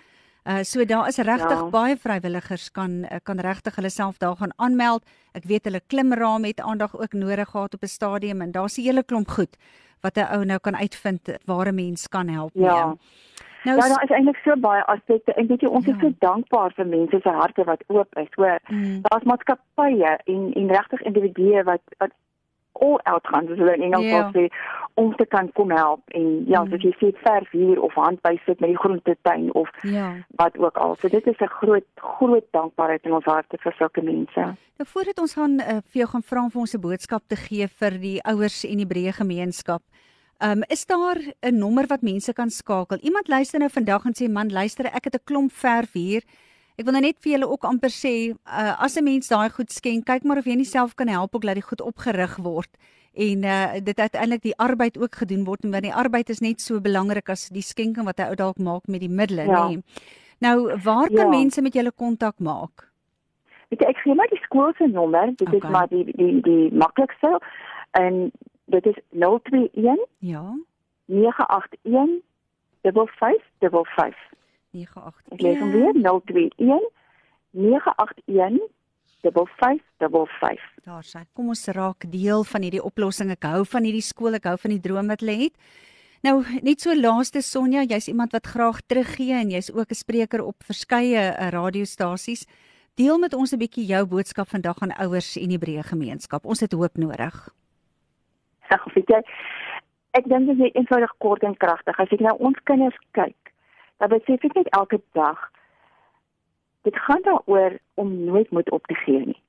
Uh 0.44 0.62
so 0.62 0.84
daar 0.84 1.06
is 1.08 1.16
regtig 1.16 1.61
Ja. 1.61 1.70
baie 1.70 1.96
vrywilligers 1.96 2.70
kan 2.70 2.90
uh, 2.90 3.16
kan 3.22 3.38
regtig 3.38 3.75
hulle 3.75 3.90
self 3.90 4.18
daar 4.18 4.37
gaan 4.37 4.52
aanmeld. 4.56 5.04
Ek 5.32 5.44
weet 5.44 5.64
hulle 5.64 5.80
klimraam 5.87 6.44
het 6.44 6.61
aandag 6.61 6.96
ook 6.99 7.12
nodig 7.12 7.49
gehad 7.49 7.75
op 7.75 7.82
'n 7.82 7.87
stadium 7.87 8.40
en 8.40 8.50
daar's 8.52 8.78
'n 8.78 8.82
hele 8.82 9.02
klomp 9.04 9.28
goed 9.28 9.56
wat 10.00 10.16
'n 10.16 10.26
ou 10.34 10.44
nou 10.44 10.58
kan 10.58 10.76
uitvind 10.76 11.38
waar 11.44 11.68
'n 11.68 11.75
mens 11.75 12.08
kan 12.08 12.28
help 12.28 12.50
Ja. 12.54 12.87
mee. 12.87 12.99
Nou, 13.64 13.76
ja, 13.76 13.88
daar 13.88 14.02
is 14.02 14.11
eintlik 14.11 14.37
so 14.37 14.56
baie 14.56 14.84
aspekte 14.84 15.34
en 15.34 15.46
weet 15.46 15.61
jy 15.61 15.68
ons 15.68 15.84
ja. 15.84 15.92
is 15.92 16.00
so 16.00 16.12
dankbaar 16.18 16.72
vir 16.72 16.87
mense 16.87 17.20
se 17.22 17.28
harte 17.28 17.64
wat 17.64 17.84
oop 17.87 18.18
is. 18.18 18.28
So 18.34 18.56
mm. 18.68 19.00
daar's 19.02 19.25
maatskappye 19.25 20.18
en 20.25 20.52
en 20.52 20.68
regtig 20.68 21.02
individue 21.02 21.62
wat 21.62 21.82
wat 21.99 22.11
all 22.84 22.98
out 23.12 23.26
gaan 23.30 23.46
soos 23.46 23.60
hulle 23.62 23.74
in 23.78 23.86
Engels 23.88 24.08
yeah. 24.10 24.30
sê 24.34 24.48
om 25.00 25.14
te 25.16 25.26
kan 25.34 25.48
kom 25.56 25.70
help 25.72 26.02
en 26.18 26.26
ja, 26.50 26.62
mm. 26.62 26.72
soos 26.72 26.84
jy 26.88 26.92
sê 27.00 27.10
verf 27.22 27.54
hier 27.56 27.80
of 27.80 27.94
handbysit 27.96 28.60
met 28.60 28.74
die 28.74 28.80
groentetuin 28.84 29.48
of 29.58 29.70
ja. 29.88 30.10
Wat 30.40 30.58
ook 30.58 30.76
al. 30.76 30.96
So 31.00 31.08
dit 31.08 31.26
is 31.26 31.40
'n 31.40 31.52
groot 31.60 31.88
groot 31.96 32.46
dankbaarheid 32.50 33.08
in 33.08 33.16
ons 33.18 33.24
harte 33.24 33.58
vir 33.58 33.74
sulke 33.78 34.02
mense. 34.02 34.44
Nou 34.78 34.88
voordat 34.94 35.18
ons 35.18 35.34
gaan 35.34 35.60
uh, 35.60 35.80
vir 35.90 36.02
jou 36.02 36.08
gaan 36.14 36.22
vra 36.22 36.42
om 36.42 36.50
vir 36.50 36.60
ons 36.60 36.74
'n 36.74 36.86
boodskap 36.88 37.22
te 37.26 37.36
gee 37.36 37.68
vir 37.68 37.98
die 37.98 38.20
ouers 38.22 38.64
en 38.64 38.76
die 38.76 38.90
breë 38.94 39.12
gemeenskap. 39.22 39.82
Ehm 40.42 40.58
um, 40.58 40.62
is 40.68 40.86
daar 40.86 41.18
'n 41.40 41.58
nommer 41.58 41.86
wat 41.86 42.02
mense 42.02 42.32
kan 42.32 42.50
skakel? 42.50 42.98
Iemand 42.98 43.28
luister 43.28 43.58
nou 43.58 43.70
vandag 43.70 44.04
en 44.04 44.14
sê 44.14 44.30
man, 44.30 44.52
luister, 44.52 44.86
ek 44.86 45.04
het 45.04 45.14
'n 45.14 45.24
klomp 45.24 45.52
verf 45.52 45.92
hier. 45.92 46.22
Ek 46.82 46.88
wil 46.88 46.96
nou 46.96 47.04
net 47.04 47.20
vir 47.22 47.36
julle 47.36 47.46
ook 47.46 47.62
amper 47.62 47.92
sê, 47.94 48.34
uh, 48.34 48.74
as 48.82 48.98
'n 48.98 49.04
mens 49.06 49.28
daai 49.30 49.50
goed 49.54 49.70
skenk, 49.70 50.02
kyk 50.06 50.24
maar 50.26 50.38
of 50.38 50.46
jy 50.50 50.56
nie 50.58 50.66
self 50.66 50.96
kan 50.98 51.06
help 51.06 51.36
ook 51.36 51.46
dat 51.46 51.54
die 51.54 51.62
goed 51.62 51.80
opgerig 51.80 52.34
word 52.42 52.70
en 53.14 53.44
uh, 53.44 53.78
dit 53.78 53.98
uiteindelik 53.98 54.42
die 54.42 54.56
arbeid 54.56 54.98
ook 54.98 55.14
gedoen 55.14 55.44
word, 55.44 55.62
want 55.62 55.82
die 55.82 55.94
arbeid 55.94 56.30
is 56.30 56.40
net 56.40 56.60
so 56.60 56.80
belangrik 56.80 57.28
as 57.28 57.48
die 57.54 57.62
skenking 57.62 58.04
wat 58.04 58.18
hy 58.18 58.26
ou 58.32 58.34
dalk 58.34 58.58
maak 58.58 58.88
met 58.88 59.00
die 59.00 59.08
middele, 59.08 59.44
ja. 59.46 59.68
nê. 59.68 59.78
Nou, 60.40 60.74
waar 60.82 61.06
kan 61.06 61.30
ja. 61.30 61.38
mense 61.38 61.62
met 61.62 61.74
julle 61.74 61.92
kontak 61.92 62.40
maak? 62.40 62.90
Weet 63.68 63.80
jy, 63.80 63.86
ek 63.86 64.02
gee 64.02 64.14
maar 64.14 64.32
die 64.34 64.42
skool 64.42 64.74
se 64.74 64.86
nommer, 64.90 65.30
dit 65.36 65.46
okay. 65.46 65.60
is 65.62 65.70
maar 65.70 65.88
die 65.88 66.04
die 66.16 66.42
die 66.42 66.72
maklikste 66.74 67.38
en 67.94 68.32
dit 68.74 68.86
is 68.86 68.98
021 69.14 70.02
ja 70.18 70.58
981 71.06 72.18
5555 72.82 74.32
981. 74.72 75.32
Ek 75.36 75.40
lees 75.44 75.60
hom 75.60 75.70
weer 75.70 75.94
021 76.00 76.90
981 77.52 78.68
5555. 79.22 80.84
Daar 80.84 81.06
sê, 81.06 81.22
kom 81.32 81.52
ons 81.52 81.66
raak 81.76 82.08
deel 82.10 82.44
van 82.44 82.64
hierdie 82.66 82.82
oplossing. 82.82 83.30
Ek 83.30 83.46
hou 83.46 83.62
van 83.68 83.86
hierdie 83.86 84.04
skool, 84.04 84.34
ek 84.34 84.48
hou 84.50 84.58
van 84.58 84.74
die 84.74 84.82
droom 84.82 85.12
wat 85.12 85.22
hulle 85.22 85.38
het. 85.44 85.54
Nou, 86.22 86.36
net 86.62 86.82
so 86.82 86.94
laaste 86.94 87.42
Sonja, 87.42 87.82
jy's 87.82 88.08
iemand 88.10 88.34
wat 88.34 88.46
graag 88.46 88.80
teruggee 88.86 89.34
en 89.34 89.50
jy's 89.50 89.70
ook 89.74 89.90
'n 89.90 89.94
spreker 89.94 90.42
op 90.42 90.56
verskeie 90.62 91.18
uh, 91.18 91.48
radiostasies. 91.50 92.46
Deel 92.94 93.18
met 93.18 93.34
ons 93.34 93.52
'n 93.52 93.58
bietjie 93.58 93.86
jou 93.86 94.06
boodskap 94.06 94.48
vandag 94.48 94.78
aan 94.82 94.94
ouers 94.98 95.36
en 95.36 95.48
die 95.48 95.58
breë 95.58 95.82
gemeenskap. 95.82 96.44
Ons 96.44 96.60
het 96.60 96.72
hoop 96.72 96.96
nodig. 96.96 97.48
Ja, 98.70 98.78
weet 98.94 99.08
jy, 99.08 99.22
ek 100.12 100.28
dink 100.28 100.46
dit 100.46 100.60
is 100.60 100.72
eenvoudig 100.74 101.14
kort 101.18 101.42
en 101.42 101.56
kragtig. 101.56 101.98
As 101.98 102.10
ek 102.10 102.20
nou 102.20 102.36
ons 102.38 102.58
kinders 102.64 102.98
kyk, 103.10 103.41
dan 104.02 104.11
besef 104.11 104.42
ek 104.42 104.54
net 104.59 104.68
elke 104.75 104.99
dag 105.14 105.38
dit 106.82 106.97
gaan 106.99 107.23
daaroor 107.23 107.78
om 107.94 108.25
nooit 108.25 108.50
moet 108.50 108.71
op 108.71 108.87
te 108.87 108.94
gee 108.94 109.26
nie. 109.26 109.40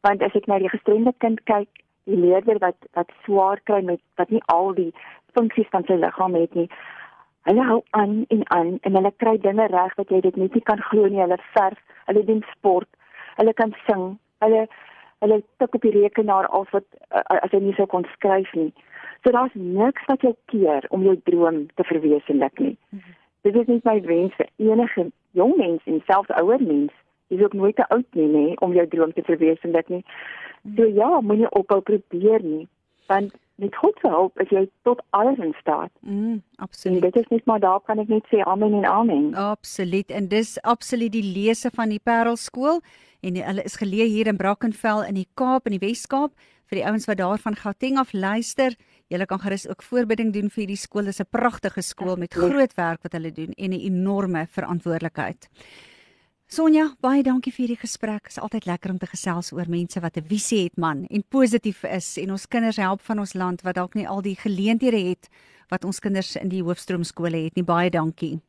Want 0.00 0.22
as 0.26 0.34
ek 0.34 0.48
na 0.50 0.58
die 0.58 0.72
gestremde 0.72 1.12
kind 1.22 1.38
kyk, 1.50 1.70
die 2.10 2.18
leerder 2.18 2.58
wat 2.64 2.88
wat 2.98 3.14
swaar 3.22 3.62
kry 3.70 3.78
met 3.86 4.02
wat 4.18 4.34
nie 4.34 4.42
al 4.56 4.74
die 4.74 4.90
funksies 5.38 5.70
van 5.70 5.86
sy 5.86 6.00
liggaam 6.02 6.34
het 6.34 6.58
nie. 6.58 6.66
Hulle 7.46 7.68
hou 7.70 7.78
aan 8.00 8.24
en 8.34 8.42
aan 8.56 8.74
en 8.82 8.98
hulle 8.98 9.14
kry 9.22 9.38
dinge 9.46 9.70
reg 9.70 9.94
wat 10.02 10.10
jy 10.10 10.20
dit 10.26 10.42
net 10.42 10.58
nie 10.58 10.66
kan 10.72 10.82
glo 10.90 11.06
nie. 11.06 11.22
Hulle 11.22 11.38
verf, 11.54 11.78
hulle 12.10 12.26
doen 12.26 12.42
sport, 12.50 12.90
hulle 13.38 13.54
kan 13.62 13.78
sing, 13.86 14.06
hulle 14.42 14.66
hulle 15.22 15.42
tik 15.62 15.78
op 15.78 15.86
die 15.86 15.94
rekenaar 16.02 16.50
al 16.50 16.66
wat 16.74 16.90
as 17.38 17.54
jy 17.54 17.62
nie 17.62 17.78
sou 17.78 17.86
kon 17.86 18.10
skryf 18.18 18.50
nie. 18.58 18.72
So 19.22 19.30
daar's 19.30 19.54
niks 19.54 20.10
wat 20.10 20.26
jou 20.26 20.34
keer 20.50 20.90
om 20.90 21.06
jou 21.06 21.14
droom 21.30 21.68
te 21.78 21.86
verwesenlik 21.86 22.58
nie. 22.58 22.78
Mm 22.90 22.98
-hmm 22.98 23.22
dit 23.44 23.56
is 23.60 23.68
nie 23.68 23.80
my 23.84 23.98
wens 24.08 24.36
vir 24.40 24.48
enige 24.56 25.08
jong 25.36 25.56
mens 25.60 25.82
en 25.90 26.02
selfs 26.08 26.32
ouer 26.40 26.62
mens. 26.62 26.92
Jy 27.28 27.38
is 27.38 27.44
ook 27.44 27.56
nooit 27.58 27.76
te 27.76 27.86
oud 27.88 28.18
nie 28.18 28.28
nê 28.30 28.44
om 28.64 28.72
jou 28.76 28.84
droom 28.88 29.12
te 29.12 29.24
verwesenlik 29.26 29.90
nie. 29.92 30.04
So 30.76 30.88
ja 30.88 31.20
moenie 31.20 31.50
ophou 31.50 31.80
probeer 31.84 32.44
nie 32.44 32.66
want 33.12 33.34
met 33.60 33.76
God 33.76 33.98
se 34.00 34.08
hulp 34.08 34.40
is 34.40 34.50
jy 34.50 34.64
tot 34.88 35.02
alles 35.16 35.38
in 35.38 35.52
staat. 35.60 35.92
Mm 36.00 36.40
absoluut. 36.56 37.04
en 37.04 37.10
dit 37.10 37.16
is 37.22 37.28
net 37.28 37.44
maar 37.46 37.60
daar 37.60 37.80
kan 37.84 38.00
ek 38.02 38.08
net 38.08 38.26
sê 38.32 38.40
amen 38.48 38.74
en 38.80 38.86
amen. 38.88 39.34
Absoluut. 39.34 40.10
En 40.10 40.28
dis 40.28 40.56
absoluut 40.62 41.12
die 41.12 41.26
lese 41.36 41.70
van 41.74 41.92
die 41.92 42.00
Parelskool 42.02 42.80
en 43.20 43.36
hulle 43.36 43.62
is 43.64 43.76
geleë 43.80 44.08
hier 44.16 44.26
in 44.32 44.40
Brackenfell 44.40 45.04
in 45.08 45.20
die 45.20 45.28
Kaap 45.34 45.68
in 45.68 45.76
die 45.76 45.84
Wes-Kaap. 45.84 46.32
Vir 46.68 46.80
die 46.80 46.86
ouens 46.88 47.06
wat 47.06 47.20
daar 47.20 47.38
van 47.38 47.56
Gauteng 47.60 47.98
af 48.00 48.12
luister 48.12 48.74
Julle 49.14 49.26
kan 49.30 49.38
gerus 49.38 49.68
ook 49.70 49.82
voorbidding 49.86 50.32
doen 50.34 50.48
vir 50.50 50.64
hierdie 50.64 50.80
skool. 50.80 51.06
Dit 51.06 51.14
is 51.14 51.20
'n 51.20 51.30
pragtige 51.30 51.82
skool 51.82 52.16
met 52.16 52.34
groot 52.34 52.74
werk 52.74 53.02
wat 53.02 53.12
hulle 53.12 53.30
doen 53.30 53.52
en 53.54 53.70
'n 53.70 53.80
enorme 53.80 54.46
verantwoordelikheid. 54.46 55.48
Sonja, 56.46 56.94
baie 57.00 57.22
dankie 57.22 57.52
vir 57.52 57.66
hierdie 57.66 57.80
gesprek. 57.80 58.22
Dit 58.22 58.36
is 58.36 58.38
altyd 58.38 58.66
lekker 58.66 58.90
om 58.90 58.98
te 58.98 59.06
gesels 59.06 59.52
oor 59.52 59.68
mense 59.68 60.00
wat 60.00 60.16
'n 60.16 60.26
visie 60.28 60.64
het, 60.64 60.76
man, 60.76 61.06
en 61.10 61.22
positief 61.28 61.84
is 61.84 62.18
en 62.18 62.30
ons 62.30 62.46
kinders 62.46 62.76
help 62.76 63.00
van 63.00 63.18
ons 63.18 63.34
land 63.34 63.62
wat 63.62 63.74
dalk 63.74 63.94
nie 63.94 64.08
al 64.08 64.22
die 64.22 64.36
geleenthede 64.36 65.08
het 65.08 65.28
wat 65.68 65.84
ons 65.84 66.00
kinders 66.00 66.36
in 66.36 66.48
die 66.48 66.62
hoofstroomskole 66.62 67.44
het 67.44 67.54
nie. 67.54 67.64
Baie 67.64 67.90
dankie. 67.90 68.40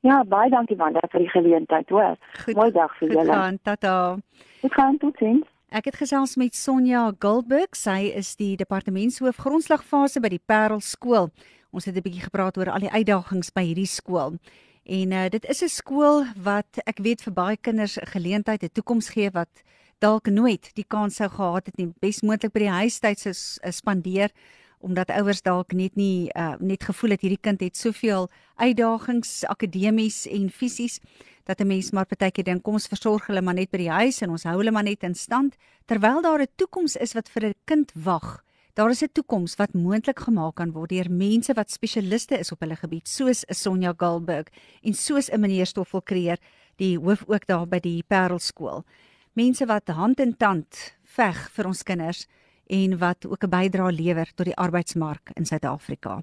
Ja, 0.00 0.24
baie 0.24 0.50
dankie 0.50 0.76
Wanda 0.76 1.00
vir 1.10 1.20
die 1.20 1.28
geleentheid, 1.28 1.88
hoor. 1.88 2.16
Mooi 2.54 2.70
dag 2.70 2.96
vir 2.98 3.08
julle. 3.08 3.24
Goed 3.24 3.34
gaan, 3.34 3.58
tata. 3.62 4.18
Goed 4.60 4.72
gaan, 4.72 4.98
totsiens. 4.98 5.46
Ek 5.66 5.88
het 5.90 5.96
gesels 5.98 6.36
met 6.38 6.54
Sonja 6.54 7.08
Gilburg. 7.18 7.74
Sy 7.74 8.12
is 8.14 8.36
die 8.38 8.52
departementshoof 8.54 9.40
grondslagfase 9.42 10.20
by 10.22 10.30
die 10.30 10.38
Parel 10.38 10.78
skool. 10.78 11.32
Ons 11.74 11.86
het 11.90 11.96
'n 11.96 12.02
bietjie 12.06 12.22
gepraat 12.22 12.56
oor 12.56 12.70
al 12.70 12.86
die 12.86 12.90
uitdagings 12.90 13.50
by 13.50 13.64
hierdie 13.66 13.90
skool. 13.90 14.38
En 14.84 15.12
uh, 15.12 15.28
dit 15.28 15.44
is 15.44 15.62
'n 15.62 15.68
skool 15.68 16.24
wat 16.38 16.78
ek 16.86 17.02
weet 17.02 17.22
vir 17.22 17.32
baie 17.32 17.56
kinders 17.56 17.98
'n 17.98 18.06
geleentheid, 18.06 18.62
'n 18.62 18.70
toekoms 18.72 19.08
gee 19.08 19.30
wat 19.30 19.50
dalk 19.98 20.30
nooit 20.30 20.70
die 20.74 20.86
kans 20.86 21.16
sou 21.16 21.28
gehad 21.28 21.66
het 21.66 21.76
nie. 21.76 21.92
Besmoontlik 22.00 22.52
by 22.52 22.60
die 22.60 22.70
huistyd 22.70 23.18
sou 23.18 23.32
spandeer 23.72 24.30
omdat 24.78 25.10
ouers 25.10 25.42
dalk 25.42 25.72
net 25.72 25.96
nie 25.96 26.30
uh, 26.36 26.54
net 26.60 26.84
gevoel 26.84 27.10
het 27.10 27.20
hierdie 27.20 27.40
kind 27.40 27.60
het 27.60 27.76
soveel 27.76 28.28
uitdagings 28.56 29.44
akademies 29.44 30.26
en 30.26 30.50
fisies 30.50 31.00
dat 31.46 31.60
'n 31.60 31.66
mens 31.66 31.90
maar 31.90 32.06
partykeer 32.06 32.44
dink 32.44 32.62
kom 32.62 32.74
ons 32.74 32.86
versorg 32.86 33.26
hulle 33.26 33.42
maar 33.42 33.54
net 33.54 33.70
by 33.70 33.78
die 33.78 33.90
huis 33.90 34.22
en 34.22 34.30
ons 34.30 34.44
hou 34.44 34.56
hulle 34.58 34.72
maar 34.72 34.82
net 34.82 35.02
in 35.02 35.14
stand 35.14 35.56
terwyl 35.86 36.22
daar 36.22 36.40
'n 36.40 36.52
toekoms 36.56 36.96
is 36.96 37.14
wat 37.14 37.28
vir 37.28 37.46
'n 37.46 37.54
kind 37.64 37.92
wag. 37.94 38.42
Daar 38.74 38.90
is 38.90 39.02
'n 39.02 39.12
toekoms 39.12 39.56
wat 39.56 39.72
moontlik 39.74 40.18
gemaak 40.18 40.54
kan 40.54 40.72
word 40.72 40.90
deur 40.90 41.10
mense 41.10 41.54
wat 41.54 41.70
spesialiste 41.70 42.38
is 42.38 42.52
op 42.52 42.60
hulle 42.60 42.76
gebied 42.76 43.08
soos 43.08 43.44
Sonja 43.48 43.94
Galburg 43.96 44.46
en 44.82 44.94
soos 44.94 45.30
'n 45.30 45.40
meneer 45.40 45.66
Stoffel 45.66 46.02
Kreer 46.02 46.38
die 46.76 46.98
hoof 46.98 47.24
ook 47.26 47.46
daar 47.46 47.66
by 47.66 47.78
die 47.78 48.02
Parelskool. 48.02 48.84
Mense 49.32 49.66
wat 49.66 49.88
hand 49.88 50.20
in 50.20 50.36
tand 50.36 50.96
veg 51.04 51.50
vir 51.52 51.66
ons 51.66 51.82
kinders 51.82 52.26
en 52.66 52.98
wat 52.98 53.26
ook 53.26 53.44
'n 53.44 53.50
bydrae 53.50 53.92
lewer 53.92 54.32
tot 54.34 54.46
die 54.46 54.56
arbeidsmark 54.56 55.30
in 55.34 55.46
Suid-Afrika. 55.46 56.22